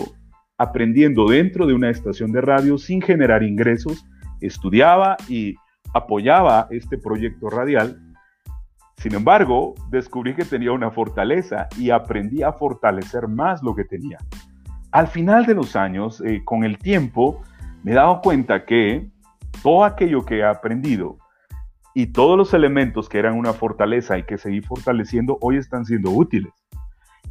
[0.57, 4.05] aprendiendo dentro de una estación de radio sin generar ingresos.
[4.41, 5.55] Estudiaba y
[5.93, 7.99] apoyaba este proyecto radial.
[8.97, 14.17] Sin embargo, descubrí que tenía una fortaleza y aprendí a fortalecer más lo que tenía.
[14.91, 17.43] al final de los años, eh, con el tiempo,
[17.83, 19.07] me he dado cuenta que
[19.61, 21.17] todo aquello que he aprendido
[21.93, 26.09] y todos los elementos que eran una fortaleza y que seguí fortaleciendo hoy están siendo
[26.09, 26.51] útiles.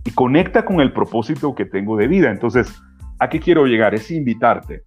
[0.05, 2.31] Y conecta con el propósito que tengo de vida.
[2.31, 2.81] Entonces,
[3.19, 3.95] ¿a qué quiero llegar?
[3.95, 4.85] Es invitarte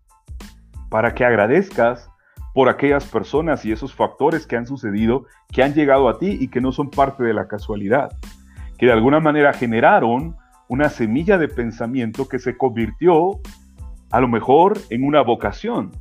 [0.89, 2.09] para que agradezcas
[2.53, 6.47] por aquellas personas y esos factores que han sucedido, que han llegado a ti y
[6.47, 8.09] que no son parte de la casualidad,
[8.77, 10.35] que de alguna manera generaron
[10.67, 13.39] una semilla de pensamiento que se convirtió
[14.11, 15.91] a lo mejor en una vocación.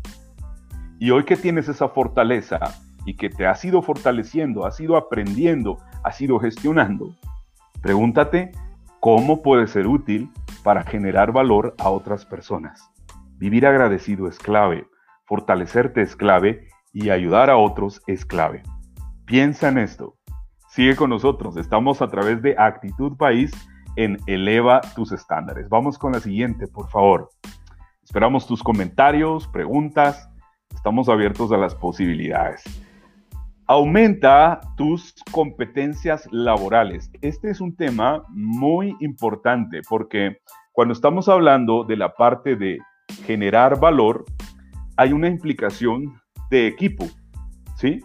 [0.99, 2.59] Y hoy que tienes esa fortaleza
[3.05, 7.15] y que te has ido fortaleciendo, has ido aprendiendo, has ido gestionando,
[7.81, 8.53] pregúntate
[9.01, 10.31] cómo puede ser útil
[10.63, 12.91] para generar valor a otras personas.
[13.39, 14.87] Vivir agradecido es clave,
[15.29, 18.63] fortalecerte es clave y ayudar a otros es clave.
[19.27, 20.17] Piensa en esto.
[20.71, 21.57] Sigue con nosotros.
[21.57, 23.53] Estamos a través de Actitud País
[23.97, 25.69] en Eleva tus estándares.
[25.69, 27.31] Vamos con la siguiente, por favor.
[28.03, 30.31] Esperamos tus comentarios, preguntas.
[30.75, 32.63] Estamos abiertos a las posibilidades.
[33.67, 37.11] Aumenta tus competencias laborales.
[37.21, 40.39] Este es un tema muy importante porque
[40.73, 42.79] cuando estamos hablando de la parte de
[43.27, 44.25] generar valor,
[44.99, 47.07] hay una implicación de equipo,
[47.77, 48.01] ¿sí?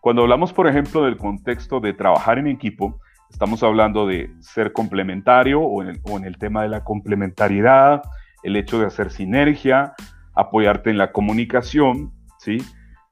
[0.00, 5.60] Cuando hablamos, por ejemplo, del contexto de trabajar en equipo, estamos hablando de ser complementario
[5.60, 5.88] o en
[6.24, 8.02] el, tema de la complementariedad,
[8.44, 9.94] el hecho de hacer sinergia,
[10.34, 12.58] apoyarte en la comunicación, ¿sí?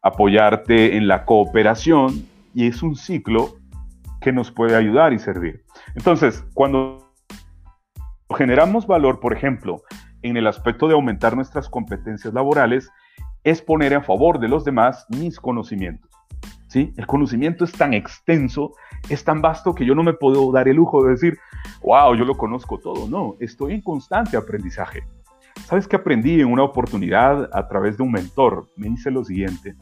[0.03, 3.57] apoyarte en la cooperación y es un ciclo
[4.20, 5.64] que nos puede ayudar y servir.
[5.96, 7.12] Entonces, cuando
[8.37, 9.83] generamos valor, por ejemplo,
[10.23, 12.91] en el aspecto de aumentar nuestras competencias laborales,
[13.45, 16.11] es poner a favor de los demás mis conocimientos.
[16.69, 16.93] ¿sí?
[16.97, 18.73] El conocimiento es tan extenso,
[19.09, 21.39] es tan vasto que yo no me puedo dar el lujo de decir,
[21.83, 23.09] wow, yo lo conozco todo.
[23.09, 25.03] No, estoy en constante aprendizaje.
[25.65, 28.67] ¿Sabes qué aprendí en una oportunidad a través de un mentor?
[28.77, 29.75] Me dice lo siguiente,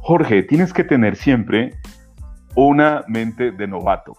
[0.00, 1.74] Jorge, tienes que tener siempre
[2.54, 4.16] una mente de novato.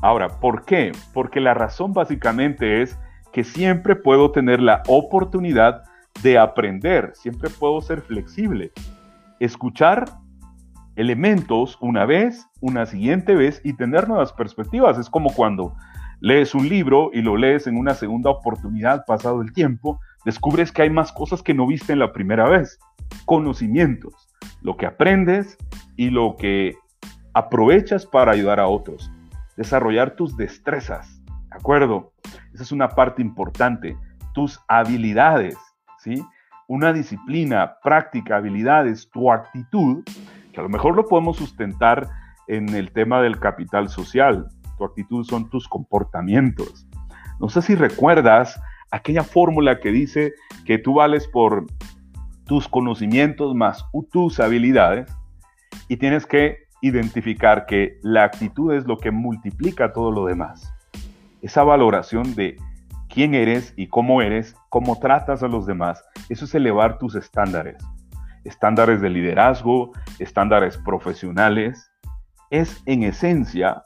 [0.00, 0.92] Ahora, ¿por qué?
[1.12, 2.98] Porque la razón básicamente es
[3.34, 5.82] que siempre puedo tener la oportunidad
[6.22, 8.70] de aprender, siempre puedo ser flexible.
[9.40, 10.04] Escuchar
[10.94, 14.98] elementos una vez, una siguiente vez y tener nuevas perspectivas.
[14.98, 15.74] Es como cuando
[16.20, 20.82] lees un libro y lo lees en una segunda oportunidad pasado el tiempo, descubres que
[20.82, 22.78] hay más cosas que no viste en la primera vez.
[23.24, 24.14] Conocimientos,
[24.62, 25.58] lo que aprendes
[25.96, 26.76] y lo que
[27.32, 29.10] aprovechas para ayudar a otros.
[29.56, 31.13] Desarrollar tus destrezas,
[31.54, 32.12] ¿de acuerdo?
[32.52, 33.96] Esa es una parte importante.
[34.32, 35.56] Tus habilidades,
[35.98, 36.20] ¿sí?
[36.66, 40.02] Una disciplina, práctica, habilidades, tu actitud,
[40.52, 42.08] que a lo mejor lo podemos sustentar
[42.48, 44.48] en el tema del capital social.
[44.76, 46.88] Tu actitud son tus comportamientos.
[47.38, 50.32] No sé si recuerdas aquella fórmula que dice
[50.64, 51.66] que tú vales por
[52.46, 55.10] tus conocimientos más tus habilidades
[55.88, 60.73] y tienes que identificar que la actitud es lo que multiplica todo lo demás.
[61.44, 62.56] Esa valoración de
[63.10, 67.76] quién eres y cómo eres, cómo tratas a los demás, eso es elevar tus estándares.
[68.44, 71.92] Estándares de liderazgo, estándares profesionales,
[72.48, 73.82] es en esencia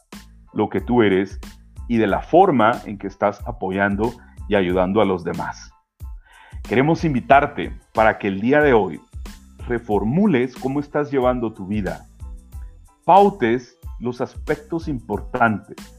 [0.52, 1.40] lo que tú eres
[1.88, 4.12] y de la forma en que estás apoyando
[4.48, 5.72] y ayudando a los demás.
[6.62, 9.00] Queremos invitarte para que el día de hoy
[9.66, 12.06] reformules cómo estás llevando tu vida,
[13.04, 15.97] pautes los aspectos importantes,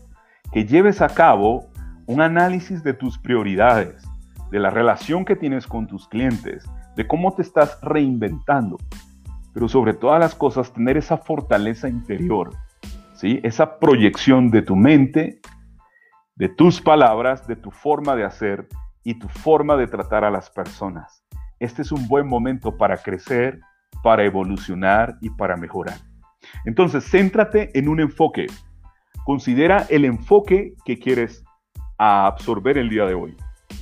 [0.51, 1.69] que lleves a cabo
[2.07, 4.03] un análisis de tus prioridades,
[4.51, 8.77] de la relación que tienes con tus clientes, de cómo te estás reinventando,
[9.53, 12.51] pero sobre todas las cosas tener esa fortaleza interior,
[13.13, 13.39] ¿sí?
[13.43, 15.39] esa proyección de tu mente,
[16.35, 18.67] de tus palabras, de tu forma de hacer
[19.03, 21.23] y tu forma de tratar a las personas.
[21.60, 23.60] Este es un buen momento para crecer,
[24.02, 25.97] para evolucionar y para mejorar.
[26.65, 28.47] Entonces, céntrate en un enfoque.
[29.26, 31.44] Considera el enfoque que quieres
[31.98, 33.36] absorber el día de hoy.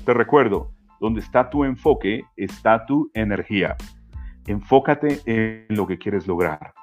[0.06, 3.76] Te recuerdo, donde está tu enfoque, está tu energía.
[4.46, 6.74] Enfócate en lo que quieres lograr.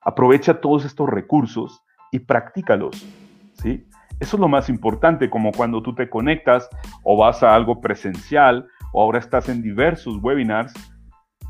[0.00, 1.82] Aprovecha todos estos recursos
[2.12, 3.06] y practícalos.
[3.54, 3.86] ¿sí?
[4.20, 6.68] Eso es lo más importante, como cuando tú te conectas
[7.02, 10.72] o vas a algo presencial o ahora estás en diversos webinars,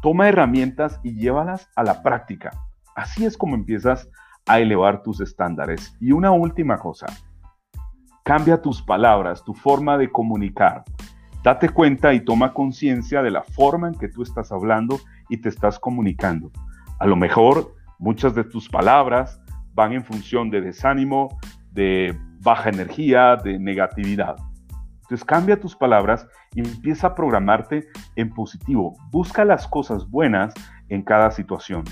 [0.03, 2.51] toma herramientas y llévalas a la práctica.
[2.95, 4.09] Así es como empiezas
[4.49, 5.97] a elevar tus estándares.
[6.01, 7.07] Y una última cosa,
[8.25, 10.85] cambia tus palabras, tu forma de comunicar.
[11.45, 15.49] Date cuenta y toma conciencia de la forma en que tú estás hablando y te
[15.49, 16.51] estás comunicando.
[16.99, 19.41] A lo mejor muchas de tus palabras
[19.75, 21.39] van en función de desánimo,
[21.71, 24.37] de baja energía, de negatividad.
[25.03, 28.95] Entonces cambia tus palabras y empieza a programarte en positivo.
[29.11, 30.53] Busca las cosas buenas
[30.89, 31.85] en cada situación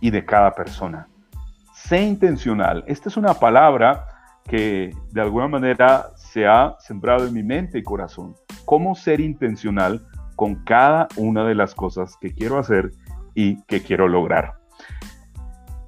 [0.00, 1.06] y de cada persona.
[1.88, 2.84] Sé intencional.
[2.86, 4.04] Esta es una palabra
[4.44, 8.34] que de alguna manera se ha sembrado en mi mente y corazón.
[8.66, 12.90] Cómo ser intencional con cada una de las cosas que quiero hacer
[13.34, 14.58] y que quiero lograr.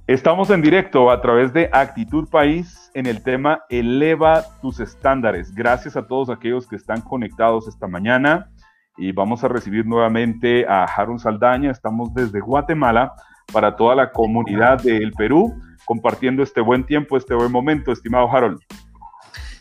[0.07, 5.55] Estamos en directo a través de Actitud País en el tema Eleva tus estándares.
[5.55, 8.51] Gracias a todos aquellos que están conectados esta mañana
[8.97, 11.71] y vamos a recibir nuevamente a Harold Saldaña.
[11.71, 13.13] Estamos desde Guatemala
[13.53, 18.61] para toda la comunidad del Perú compartiendo este buen tiempo, este buen momento, estimado Harold.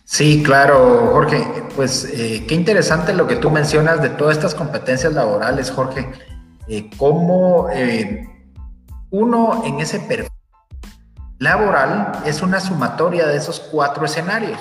[0.04, 1.44] Sí, claro, Jorge.
[1.76, 6.10] Pues eh, qué interesante lo que tú mencionas de todas estas competencias laborales, Jorge.
[6.68, 8.28] Eh, cómo eh,
[9.12, 10.32] uno en ese perfil
[11.40, 14.60] laboral es una sumatoria de esos cuatro escenarios,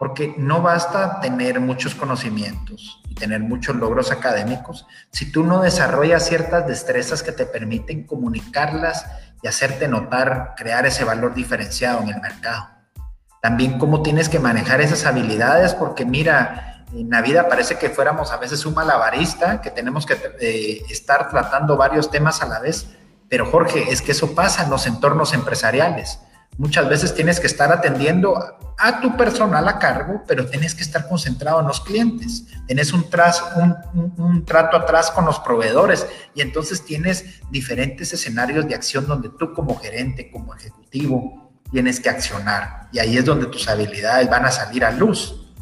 [0.00, 6.26] porque no basta tener muchos conocimientos y tener muchos logros académicos si tú no desarrollas
[6.26, 9.04] ciertas destrezas que te permiten comunicarlas
[9.42, 12.70] y hacerte notar, crear ese valor diferenciado en el mercado.
[13.42, 18.32] También cómo tienes que manejar esas habilidades, porque mira, en la vida parece que fuéramos
[18.32, 22.86] a veces un malabarista, que tenemos que eh, estar tratando varios temas a la vez,
[23.28, 26.20] pero Jorge, es que eso pasa en los entornos empresariales.
[26.58, 28.36] Muchas veces tienes que estar atendiendo
[28.80, 32.46] a tu personal a cargo, pero tienes que estar concentrado en los clientes.
[32.66, 33.04] Tienes un,
[34.16, 39.52] un, trato atrás con los proveedores y entonces tienes diferentes escenarios de acción donde tú
[39.52, 42.88] como gerente, como ejecutivo, tienes que accionar.
[42.90, 45.54] Y ahí es donde tus habilidades van a salir a luz.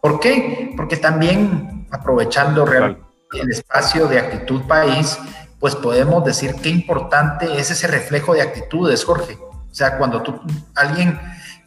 [0.00, 0.72] ¿Por qué?
[0.76, 5.18] Porque también aprovechando el espacio de actitud país,
[5.58, 9.38] pues podemos decir qué importante es ese reflejo de actitudes, Jorge.
[9.74, 10.40] O sea, cuando tú,
[10.76, 11.18] alguien,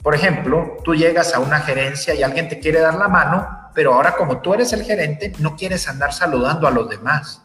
[0.01, 3.93] por ejemplo, tú llegas a una gerencia y alguien te quiere dar la mano, pero
[3.93, 7.41] ahora como tú eres el gerente, no quieres andar saludando a los demás.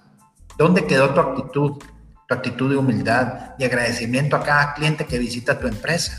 [0.57, 1.83] ¿Dónde quedó tu actitud?
[2.29, 6.13] Tu actitud de humildad y agradecimiento a cada cliente que visita tu empresa,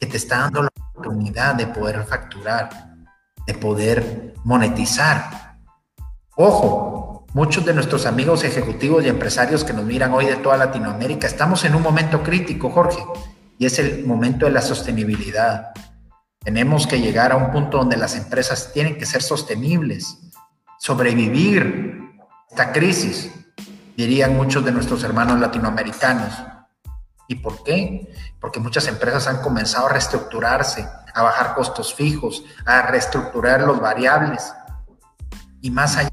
[0.00, 2.70] que te está dando la oportunidad de poder facturar,
[3.46, 5.58] de poder monetizar.
[6.34, 11.28] Ojo, Muchos de nuestros amigos ejecutivos y empresarios que nos miran hoy de toda Latinoamérica,
[11.28, 12.98] estamos en un momento crítico, Jorge,
[13.60, 15.72] y es el momento de la sostenibilidad.
[16.38, 20.16] Tenemos que llegar a un punto donde las empresas tienen que ser sostenibles,
[20.78, 22.00] sobrevivir
[22.48, 23.30] esta crisis,
[23.98, 26.32] dirían muchos de nuestros hermanos latinoamericanos.
[27.28, 28.10] ¿Y por qué?
[28.40, 34.54] Porque muchas empresas han comenzado a reestructurarse, a bajar costos fijos, a reestructurar los variables.
[35.60, 36.10] Y más allá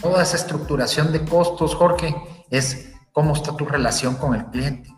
[0.00, 2.14] toda esa estructuración de costos, Jorge,
[2.50, 4.93] es cómo está tu relación con el cliente,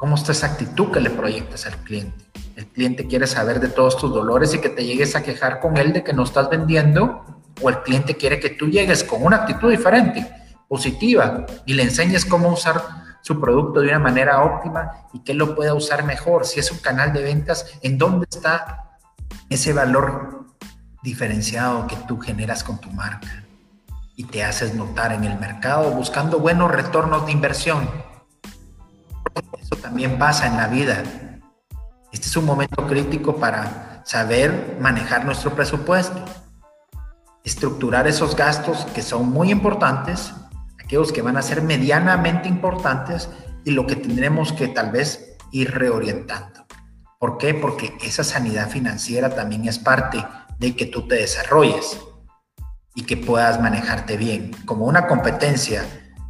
[0.00, 2.24] cómo está esa actitud que le proyectas al cliente.
[2.56, 5.76] El cliente quiere saber de todos tus dolores y que te llegues a quejar con
[5.76, 7.22] él de que no estás vendiendo,
[7.60, 10.26] o el cliente quiere que tú llegues con una actitud diferente,
[10.68, 12.82] positiva, y le enseñes cómo usar
[13.20, 16.46] su producto de una manera óptima y que lo pueda usar mejor.
[16.46, 18.98] Si es un canal de ventas, ¿en dónde está
[19.50, 20.46] ese valor
[21.02, 23.44] diferenciado que tú generas con tu marca?
[24.16, 27.88] y te haces notar en el mercado buscando buenos retornos de inversión.
[29.70, 31.02] Eso también pasa en la vida.
[32.12, 36.24] Este es un momento crítico para saber manejar nuestro presupuesto,
[37.44, 40.32] estructurar esos gastos que son muy importantes,
[40.82, 43.30] aquellos que van a ser medianamente importantes
[43.64, 46.66] y lo que tendremos que tal vez ir reorientando.
[47.20, 47.54] ¿Por qué?
[47.54, 50.26] Porque esa sanidad financiera también es parte
[50.58, 52.00] de que tú te desarrolles
[52.96, 55.84] y que puedas manejarte bien, como una competencia,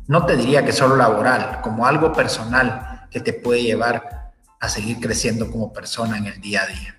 [0.09, 5.01] no te diría que solo laboral, como algo personal que te puede llevar a seguir
[5.01, 6.97] creciendo como persona en el día a día.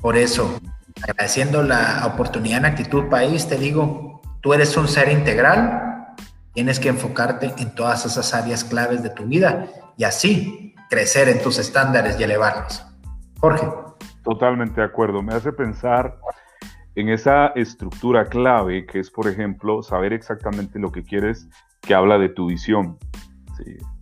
[0.00, 0.60] Por eso,
[1.02, 6.14] agradeciendo la oportunidad en Actitud País, te digo, tú eres un ser integral,
[6.52, 11.40] tienes que enfocarte en todas esas áreas claves de tu vida y así crecer en
[11.42, 12.84] tus estándares y elevarlos.
[13.38, 13.68] Jorge.
[14.24, 15.22] Totalmente de acuerdo.
[15.22, 16.18] Me hace pensar
[16.94, 21.48] en esa estructura clave que es, por ejemplo, saber exactamente lo que quieres,
[21.80, 22.98] que habla de tu visión.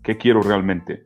[0.02, 1.04] ¿Qué quiero realmente?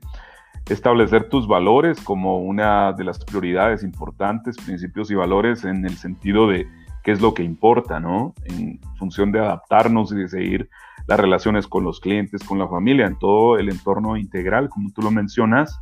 [0.68, 6.48] Establecer tus valores como una de las prioridades importantes, principios y valores en el sentido
[6.48, 6.66] de
[7.02, 8.34] qué es lo que importa, ¿no?
[8.44, 10.70] En función de adaptarnos y de seguir
[11.06, 15.02] las relaciones con los clientes, con la familia, en todo el entorno integral, como tú
[15.02, 15.80] lo mencionas.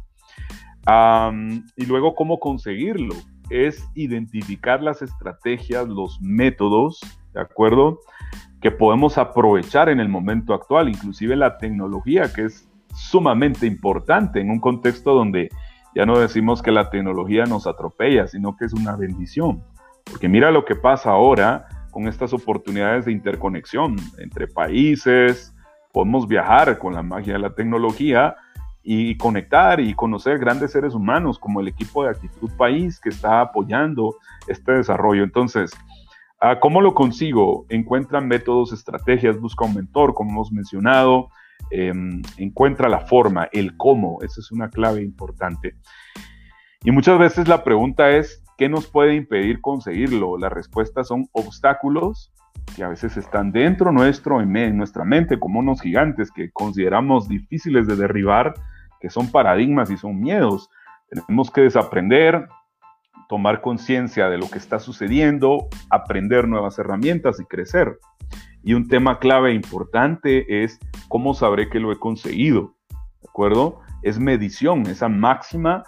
[1.76, 3.14] y luego, cómo conseguirlo
[3.50, 7.00] es identificar las estrategias, los métodos,
[7.34, 8.00] ¿de acuerdo?
[8.60, 14.50] Que podemos aprovechar en el momento actual, inclusive la tecnología, que es sumamente importante en
[14.50, 15.50] un contexto donde
[15.94, 19.62] ya no decimos que la tecnología nos atropella, sino que es una bendición.
[20.04, 25.54] Porque mira lo que pasa ahora con estas oportunidades de interconexión entre países,
[25.92, 28.36] podemos viajar con la magia de la tecnología
[28.82, 33.40] y conectar y conocer grandes seres humanos como el equipo de Actitud País que está
[33.40, 34.16] apoyando
[34.46, 35.22] este desarrollo.
[35.22, 35.70] Entonces,
[36.40, 37.66] ah, ¿cómo lo consigo?
[37.68, 41.28] Encuentra métodos, estrategias, busca un mentor, como hemos mencionado,
[41.70, 45.76] em, encuentra la forma, el cómo, esa es una clave importante.
[46.82, 50.38] Y muchas veces la pregunta es, ¿qué nos puede impedir conseguirlo?
[50.38, 52.32] La respuesta son obstáculos
[52.74, 57.86] que a veces están dentro nuestro, en, nuestra mente, como unos gigantes que consideramos difíciles
[57.86, 58.54] de derribar,
[59.00, 60.70] que son paradigmas y son miedos.
[61.10, 62.48] Tenemos que desaprender,
[63.28, 67.98] tomar conciencia de lo que está sucediendo, aprender nuevas herramientas y crecer.
[68.62, 72.74] Y un tema clave e importante es cómo sabré que lo he conseguido.
[72.90, 73.80] ¿De acuerdo?
[74.02, 75.84] Es medición, esa máxima,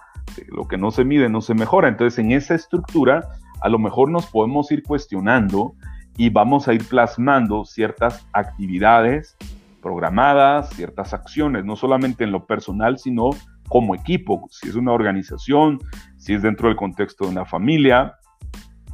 [0.48, 1.88] lo que no se mide no se mejora.
[1.88, 3.28] Entonces, en esa estructura,
[3.60, 5.74] a lo mejor nos podemos ir cuestionando
[6.16, 9.36] y vamos a ir plasmando ciertas actividades
[9.82, 13.30] programadas, ciertas acciones, no solamente en lo personal, sino
[13.68, 15.78] como equipo, si es una organización,
[16.16, 18.14] si es dentro del contexto de una familia.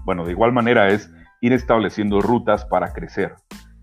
[0.04, 1.10] Bueno, de igual manera es
[1.40, 3.34] ir estableciendo rutas para crecer.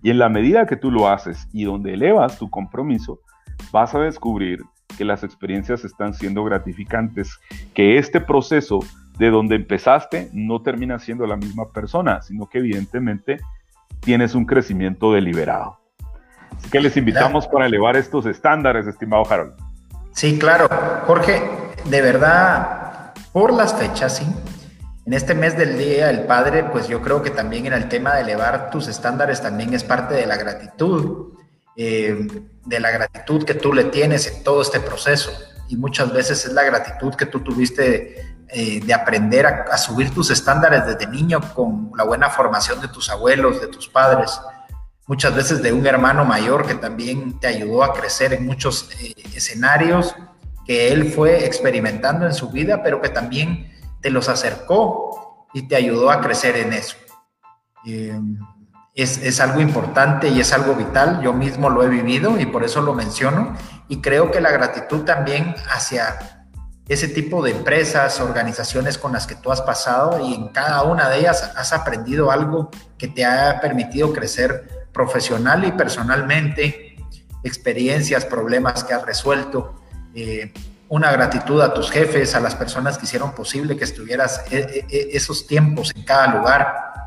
[0.05, 3.21] Y en la medida que tú lo haces y donde elevas tu compromiso,
[3.71, 4.61] vas a descubrir
[4.95, 7.39] que las experiencias están siendo gratificantes,
[7.73, 8.81] que este proceso
[9.17, 13.39] de donde empezaste no termina siendo la misma persona, sino que evidentemente
[13.99, 15.79] tienes un crecimiento deliberado.
[16.55, 19.55] Así que les invitamos para elevar estos estándares, estimado Harold.
[20.11, 20.67] Sí, claro.
[21.07, 21.41] Jorge,
[21.85, 24.54] de verdad, por las fechas, sí.
[25.05, 28.15] En este mes del Día del Padre, pues yo creo que también en el tema
[28.15, 31.33] de elevar tus estándares también es parte de la gratitud,
[31.77, 32.27] eh,
[32.65, 35.31] de la gratitud que tú le tienes en todo este proceso.
[35.69, 40.31] Y muchas veces es la gratitud que tú tuviste eh, de aprender a, subir tus
[40.31, 44.41] estándares desde niño con la buena formación de tus abuelos, de tus padres,
[45.05, 49.13] muchas veces de un hermano mayor que también te ayudó a crecer en muchos eh,
[49.35, 50.15] escenarios
[50.65, 53.74] que él fue experimentando en su vida, pero que también
[54.05, 56.95] te los acercó y te ayudó a crecer en eso.
[57.87, 58.15] Eh,
[58.93, 61.21] es, es, algo importante y es algo vital.
[61.23, 63.55] Yo mismo lo he vivido y por eso lo menciono.
[63.89, 66.45] Y creo que la gratitud también hacia
[66.87, 71.09] ese tipo de empresas, organizaciones con las que tú has pasado y en cada una
[71.09, 76.95] de ellas has aprendido algo que te ha permitido crecer profesional y personalmente,
[77.43, 79.81] experiencias, problemas que has resuelto,
[80.13, 80.53] eh,
[80.89, 84.85] una gratitud a tus jefes, a las personas que hicieron posible que estuvieras e, e,
[84.89, 87.05] e, esos tiempos en cada lugar,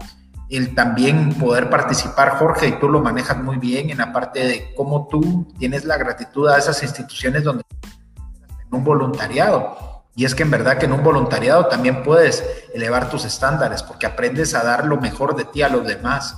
[0.50, 4.74] el también poder participar, Jorge, y tú lo manejas muy bien en la parte de
[4.74, 10.04] cómo tú tienes la gratitud a esas instituciones donde en un voluntariado.
[10.16, 14.06] Y es que en verdad que en un voluntariado también puedes elevar tus estándares porque
[14.06, 16.36] aprendes a dar lo mejor de ti a los demás.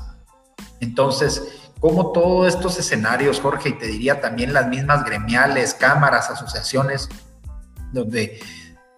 [0.80, 7.08] Entonces, como todos estos escenarios, Jorge, y te diría también las mismas gremiales, cámaras, asociaciones,
[7.92, 8.40] donde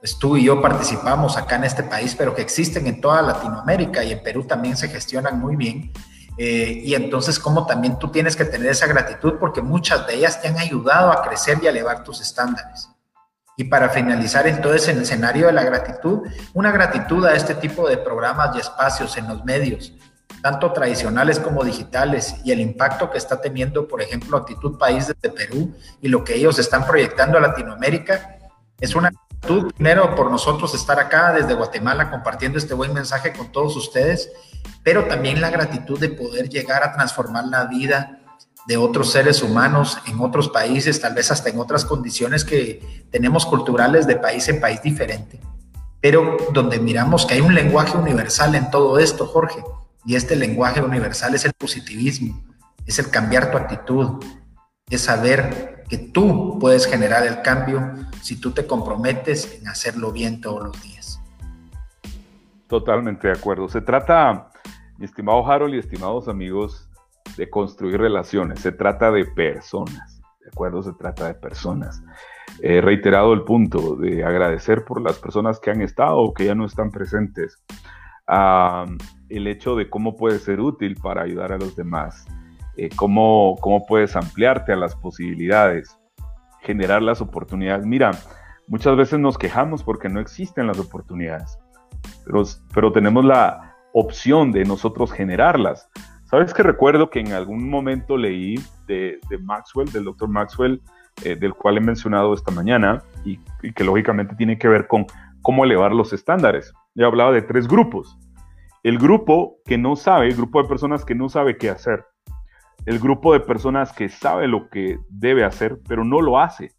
[0.01, 4.03] pues, tú y yo participamos acá en este país, pero que existen en toda Latinoamérica
[4.03, 5.93] y en Perú también se gestionan muy bien.
[6.39, 10.41] Eh, y entonces, como también tú tienes que tener esa gratitud porque muchas de ellas
[10.41, 12.89] te han ayudado a crecer y a elevar tus estándares.
[13.57, 16.23] Y para finalizar entonces en el escenario de la gratitud,
[16.55, 19.93] una gratitud a este tipo de programas y espacios en los medios,
[20.43, 25.31] tanto tradicionales como digitales, y el impacto que está teniendo, por ejemplo, Actitud País de
[25.31, 28.39] Perú y lo que ellos están proyectando a Latinoamérica,
[28.83, 33.53] es una gratitud primero por nosotros estar acá desde Guatemala compartiendo este buen mensaje con
[33.53, 34.29] todos ustedes,
[34.83, 38.19] pero también la gratitud de poder llegar a transformar la vida
[38.67, 43.47] de otros seres humanos en otros países, tal vez hasta en otras condiciones que tenemos
[43.47, 45.41] culturales de país en país diferente,
[46.01, 49.63] pero donde miramos que hay un lenguaje universal en todo esto, Jorge,
[50.05, 52.43] y este lenguaje universal es el positivismo,
[52.85, 54.25] es el cambiar tu actitud,
[54.91, 57.83] es saber que tú puedes generar el cambio
[58.23, 61.21] si tú te comprometes en hacerlo bien todos los días.
[62.67, 63.69] Totalmente de acuerdo.
[63.69, 64.49] Se trata,
[64.97, 66.89] mi estimado Harold y estimados amigos,
[67.37, 70.83] de construir relaciones, se trata de personas, ¿de acuerdo?
[70.83, 72.03] Se trata de personas.
[72.63, 76.55] He reiterado el punto de agradecer por las personas que han estado o que ya
[76.55, 77.63] no están presentes.
[79.29, 82.25] el hecho de cómo puedes ser útil para ayudar a los demás,
[82.77, 85.99] eh, cómo, cómo puedes ampliarte a las posibilidades,
[86.61, 87.85] generar las oportunidades.
[87.87, 88.13] Mira,
[88.69, 91.59] muchas veces nos quejamos porque no existen las oportunidades,
[92.25, 92.43] pero,
[92.75, 95.89] pero tenemos la opción de nosotros generarlas.
[96.33, 98.55] Sabes que recuerdo que en algún momento leí
[98.87, 100.81] de, Maxwell, del doctor Maxwell,
[101.25, 103.39] eh, del cual he mencionado esta mañana, y,
[103.75, 105.05] que lógicamente tiene que ver con
[105.43, 106.73] cómo elevar los estándares.
[106.95, 108.19] Yo hablaba de tres grupos.
[108.83, 112.07] El grupo que no sabe, el grupo de personas que no sabe qué hacer.
[112.85, 116.73] El grupo de personas que sabe lo que debe hacer, pero no lo hace.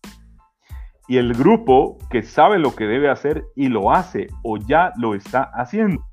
[1.07, 5.15] Y el grupo que sabe lo que debe hacer y lo hace o ya lo
[5.15, 6.05] está haciendo.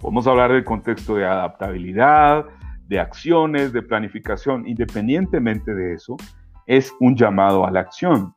[0.00, 2.44] Podemos hablar del contexto de adaptabilidad,
[2.86, 4.66] de acciones, de planificación.
[4.66, 6.16] Independientemente de eso,
[6.66, 8.34] es un llamado a la acción.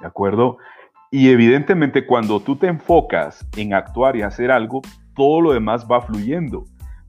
[0.00, 0.58] ¿De acuerdo?
[1.10, 4.82] Y evidentemente cuando tú te enfocas en actuar y hacer algo,
[5.14, 6.64] todo lo demás va fluyendo.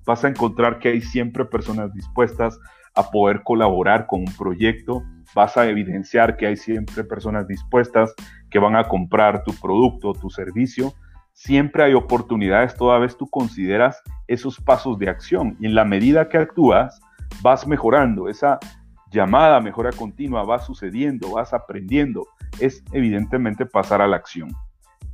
[0.05, 2.57] Vas a encontrar que hay siempre personas dispuestas
[2.97, 5.03] a poder colaborar con un proyecto.
[5.35, 8.13] Vas a evidenciar que hay siempre personas dispuestas
[8.49, 10.93] que van a comprar tu producto, tu servicio.
[11.33, 16.29] Siempre hay oportunidades, toda vez tú consideras esos pasos de acción y en la medida
[16.29, 16.99] que actúas,
[17.41, 18.27] vas mejorando.
[18.27, 18.59] Esa
[19.11, 22.25] llamada mejora continua va sucediendo, vas aprendiendo.
[22.59, 24.49] Es evidentemente pasar a la acción.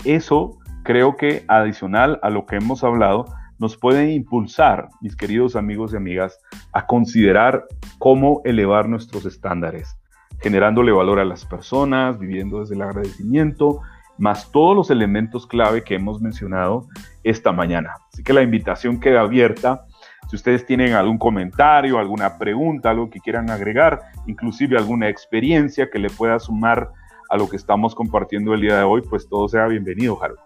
[0.06, 3.26] Eso creo que adicional a lo que hemos hablado,
[3.64, 6.38] nos puede impulsar, mis queridos amigos y amigas,
[6.74, 7.64] a considerar
[7.98, 9.96] cómo elevar nuestros estándares,
[10.42, 13.80] generándole valor a las personas, viviendo desde el agradecimiento,
[14.18, 16.88] más todos los elementos clave que hemos mencionado
[17.24, 17.94] esta mañana.
[18.12, 19.86] Así que la invitación queda abierta.
[20.30, 26.00] Si ustedes tienen algún comentario, alguna pregunta, algo que quieran agregar, inclusive alguna experiencia que
[26.00, 26.90] le pueda sumar
[27.30, 30.42] a lo que estamos compartiendo el día de hoy, pues todo sea bienvenido, Harold.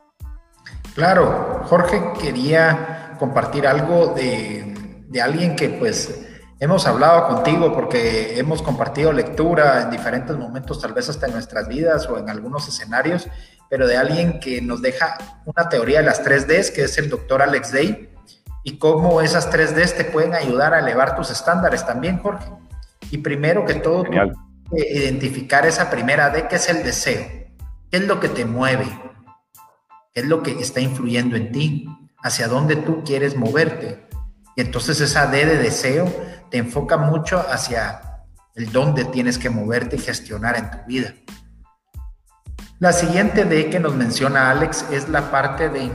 [0.94, 4.74] Claro, Jorge quería compartir algo de,
[5.22, 6.26] alguien que pues
[6.60, 11.68] hemos hablado contigo porque hemos compartido lectura en diferentes momentos, tal vez hasta en nuestras
[11.68, 13.28] vidas o en algunos escenarios,
[13.70, 17.42] pero de alguien que nos deja una teoría de las 3Ds, que es el doctor
[17.42, 18.14] Alex Day,
[18.64, 22.46] y cómo esas 3Ds te pueden ayudar a elevar tus estándares también, Jorge.
[23.12, 24.04] Y primero que todo,
[24.72, 27.26] identificar esa primera D, que es el deseo.
[27.90, 28.86] ¿Qué es lo que te mueve?
[30.18, 31.88] es lo que está influyendo en ti,
[32.28, 34.08] hacia dónde tú quieres moverte.
[34.56, 36.12] Y entonces esa D de deseo
[36.50, 38.26] te enfoca mucho hacia
[38.56, 41.14] el dónde tienes que moverte y gestionar en tu vida.
[42.80, 45.92] La siguiente D que nos menciona Alex es la parte de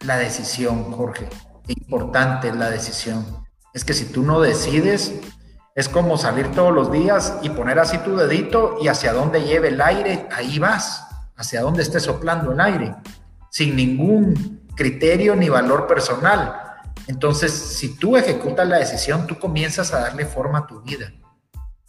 [0.00, 1.28] la decisión, Jorge.
[1.66, 3.24] Importante es la decisión.
[3.74, 5.14] Es que si tú no decides,
[5.74, 9.68] es como salir todos los días y poner así tu dedito y hacia dónde lleve
[9.68, 11.06] el aire, ahí vas,
[11.36, 12.94] hacia dónde esté soplando el aire
[13.50, 16.82] sin ningún criterio ni valor personal.
[17.08, 21.12] Entonces, si tú ejecutas la decisión, tú comienzas a darle forma a tu vida.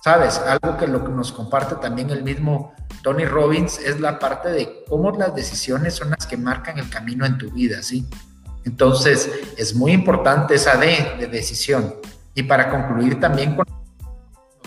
[0.02, 0.40] ¿Sabes?
[0.40, 2.74] Algo que lo que nos comparte también el mismo
[3.04, 7.26] Tony Robbins es la parte de cómo las decisiones son las que marcan el camino
[7.26, 8.08] en tu vida, ¿sí?
[8.66, 11.96] Entonces, es muy importante esa D de decisión.
[12.34, 13.66] Y para concluir también con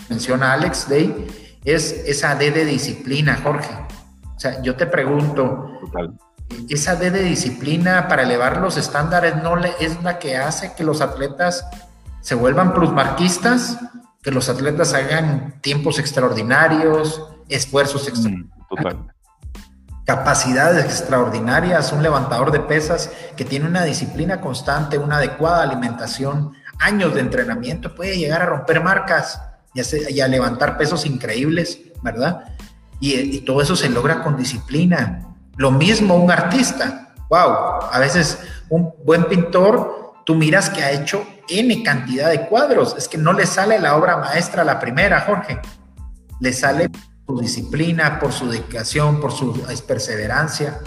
[0.07, 3.73] menciona Alex Day, es esa D de disciplina, Jorge.
[4.35, 5.79] O sea, yo te pregunto,
[6.69, 10.83] esa D de disciplina para elevar los estándares no le, es la que hace que
[10.83, 11.65] los atletas
[12.21, 13.77] se vuelvan plusmarquistas,
[14.21, 19.13] que los atletas hagan tiempos extraordinarios, esfuerzos mm, extraordinarios,
[20.05, 27.13] capacidades extraordinarias, un levantador de pesas que tiene una disciplina constante, una adecuada alimentación, años
[27.13, 29.41] de entrenamiento, puede llegar a romper marcas
[29.73, 32.45] y a, levantar pesos increíbles, ¿verdad?
[32.99, 37.13] y todo eso se logra con disciplina, lo mismo un artista.
[37.29, 38.39] Wow, a veces
[38.69, 42.95] un buen pintor, tú miras que ha hecho N cantidad de cuadros.
[42.97, 45.59] Es que no le sale la obra maestra la primera, Jorge.
[46.39, 46.89] Le sale
[47.25, 49.53] su disciplina, por su dedicación, por su
[49.87, 50.79] perseverancia.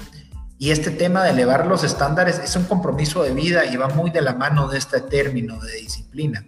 [0.59, 4.11] Y este tema de elevar los estándares es un compromiso de vida y va muy
[4.11, 6.47] de la mano de este término de disciplina.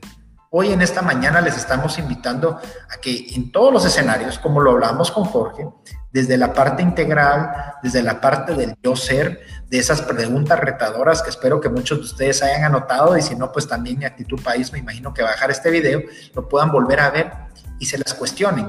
[0.51, 4.71] Hoy en esta mañana les estamos invitando a que en todos los escenarios, como lo
[4.71, 5.69] hablamos con Jorge,
[6.13, 11.31] desde la parte integral, desde la parte del yo ser, de esas preguntas retadoras que
[11.31, 14.73] espero que muchos de ustedes hayan anotado y si no, pues también mi actitud país,
[14.73, 16.03] me imagino que bajar este video,
[16.35, 17.33] lo puedan volver a ver
[17.79, 18.67] y se las cuestionen.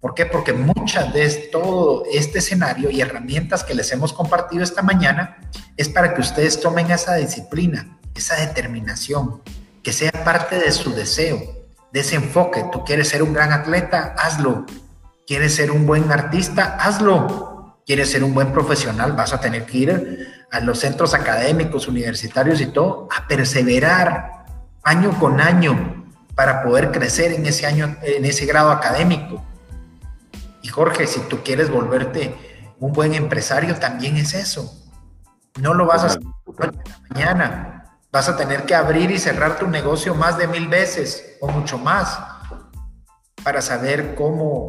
[0.00, 0.26] ¿Por qué?
[0.26, 5.38] Porque muchas de todo este escenario y herramientas que les hemos compartido esta mañana
[5.76, 9.40] es para que ustedes tomen esa disciplina, esa determinación,
[9.80, 11.38] que sea parte de su deseo,
[11.92, 12.64] de ese enfoque.
[12.72, 14.66] Tú quieres ser un gran atleta, hazlo.
[15.32, 16.76] ¿Quieres ser un buen artista?
[16.78, 17.80] Hazlo.
[17.86, 19.12] ¿Quieres ser un buen profesional?
[19.12, 24.44] Vas a tener que ir a los centros académicos, universitarios y todo, a perseverar
[24.82, 26.04] año con año
[26.34, 29.42] para poder crecer en ese año, en ese grado académico.
[30.60, 32.36] Y Jorge, si tú quieres volverte
[32.78, 34.70] un buen empresario, también es eso.
[35.58, 36.22] No lo vas a hacer
[37.08, 37.98] mañana.
[38.12, 41.78] Vas a tener que abrir y cerrar tu negocio más de mil veces o mucho
[41.78, 42.18] más
[43.42, 44.66] para saber cómo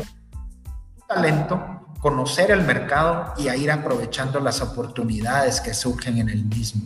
[1.14, 6.82] talento, conocer el mercado y a ir aprovechando las oportunidades que surgen en el mismo.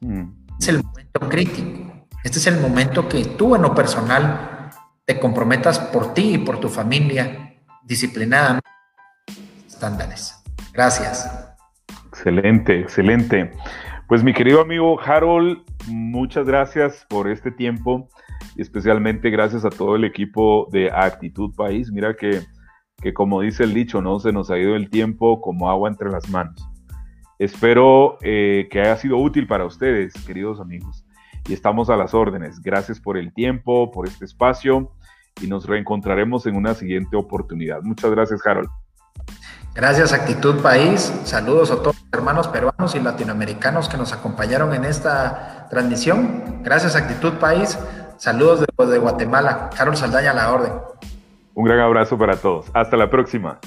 [0.00, 0.24] Mm,
[0.58, 1.92] es el momento crítico.
[2.22, 4.70] Este es el momento que tú en lo personal
[5.04, 8.68] te comprometas por ti y por tu familia disciplinadamente
[9.66, 10.42] estándares.
[10.72, 11.30] Gracias.
[12.08, 13.52] Excelente, excelente.
[14.08, 18.08] Pues mi querido amigo Harold, muchas gracias por este tiempo
[18.56, 21.90] y especialmente gracias a todo el equipo de Actitud País.
[21.92, 22.40] Mira que,
[23.00, 26.10] que como dice el dicho, no se nos ha ido el tiempo como agua entre
[26.10, 26.68] las manos.
[27.38, 31.04] Espero eh, que haya sido útil para ustedes, queridos amigos.
[31.48, 32.60] Y estamos a las órdenes.
[32.60, 34.90] Gracias por el tiempo, por este espacio
[35.40, 37.82] y nos reencontraremos en una siguiente oportunidad.
[37.82, 38.70] Muchas gracias, Harold.
[39.74, 41.12] Gracias, Actitud País.
[41.24, 46.62] Saludos a todos los hermanos peruanos y latinoamericanos que nos acompañaron en esta transmisión.
[46.62, 47.78] Gracias, Actitud País.
[48.16, 49.68] Saludos de, de Guatemala.
[49.76, 50.72] Harold Saldaña, a la orden.
[51.56, 52.66] Un gran abrazo para todos.
[52.74, 53.58] Hasta la próxima.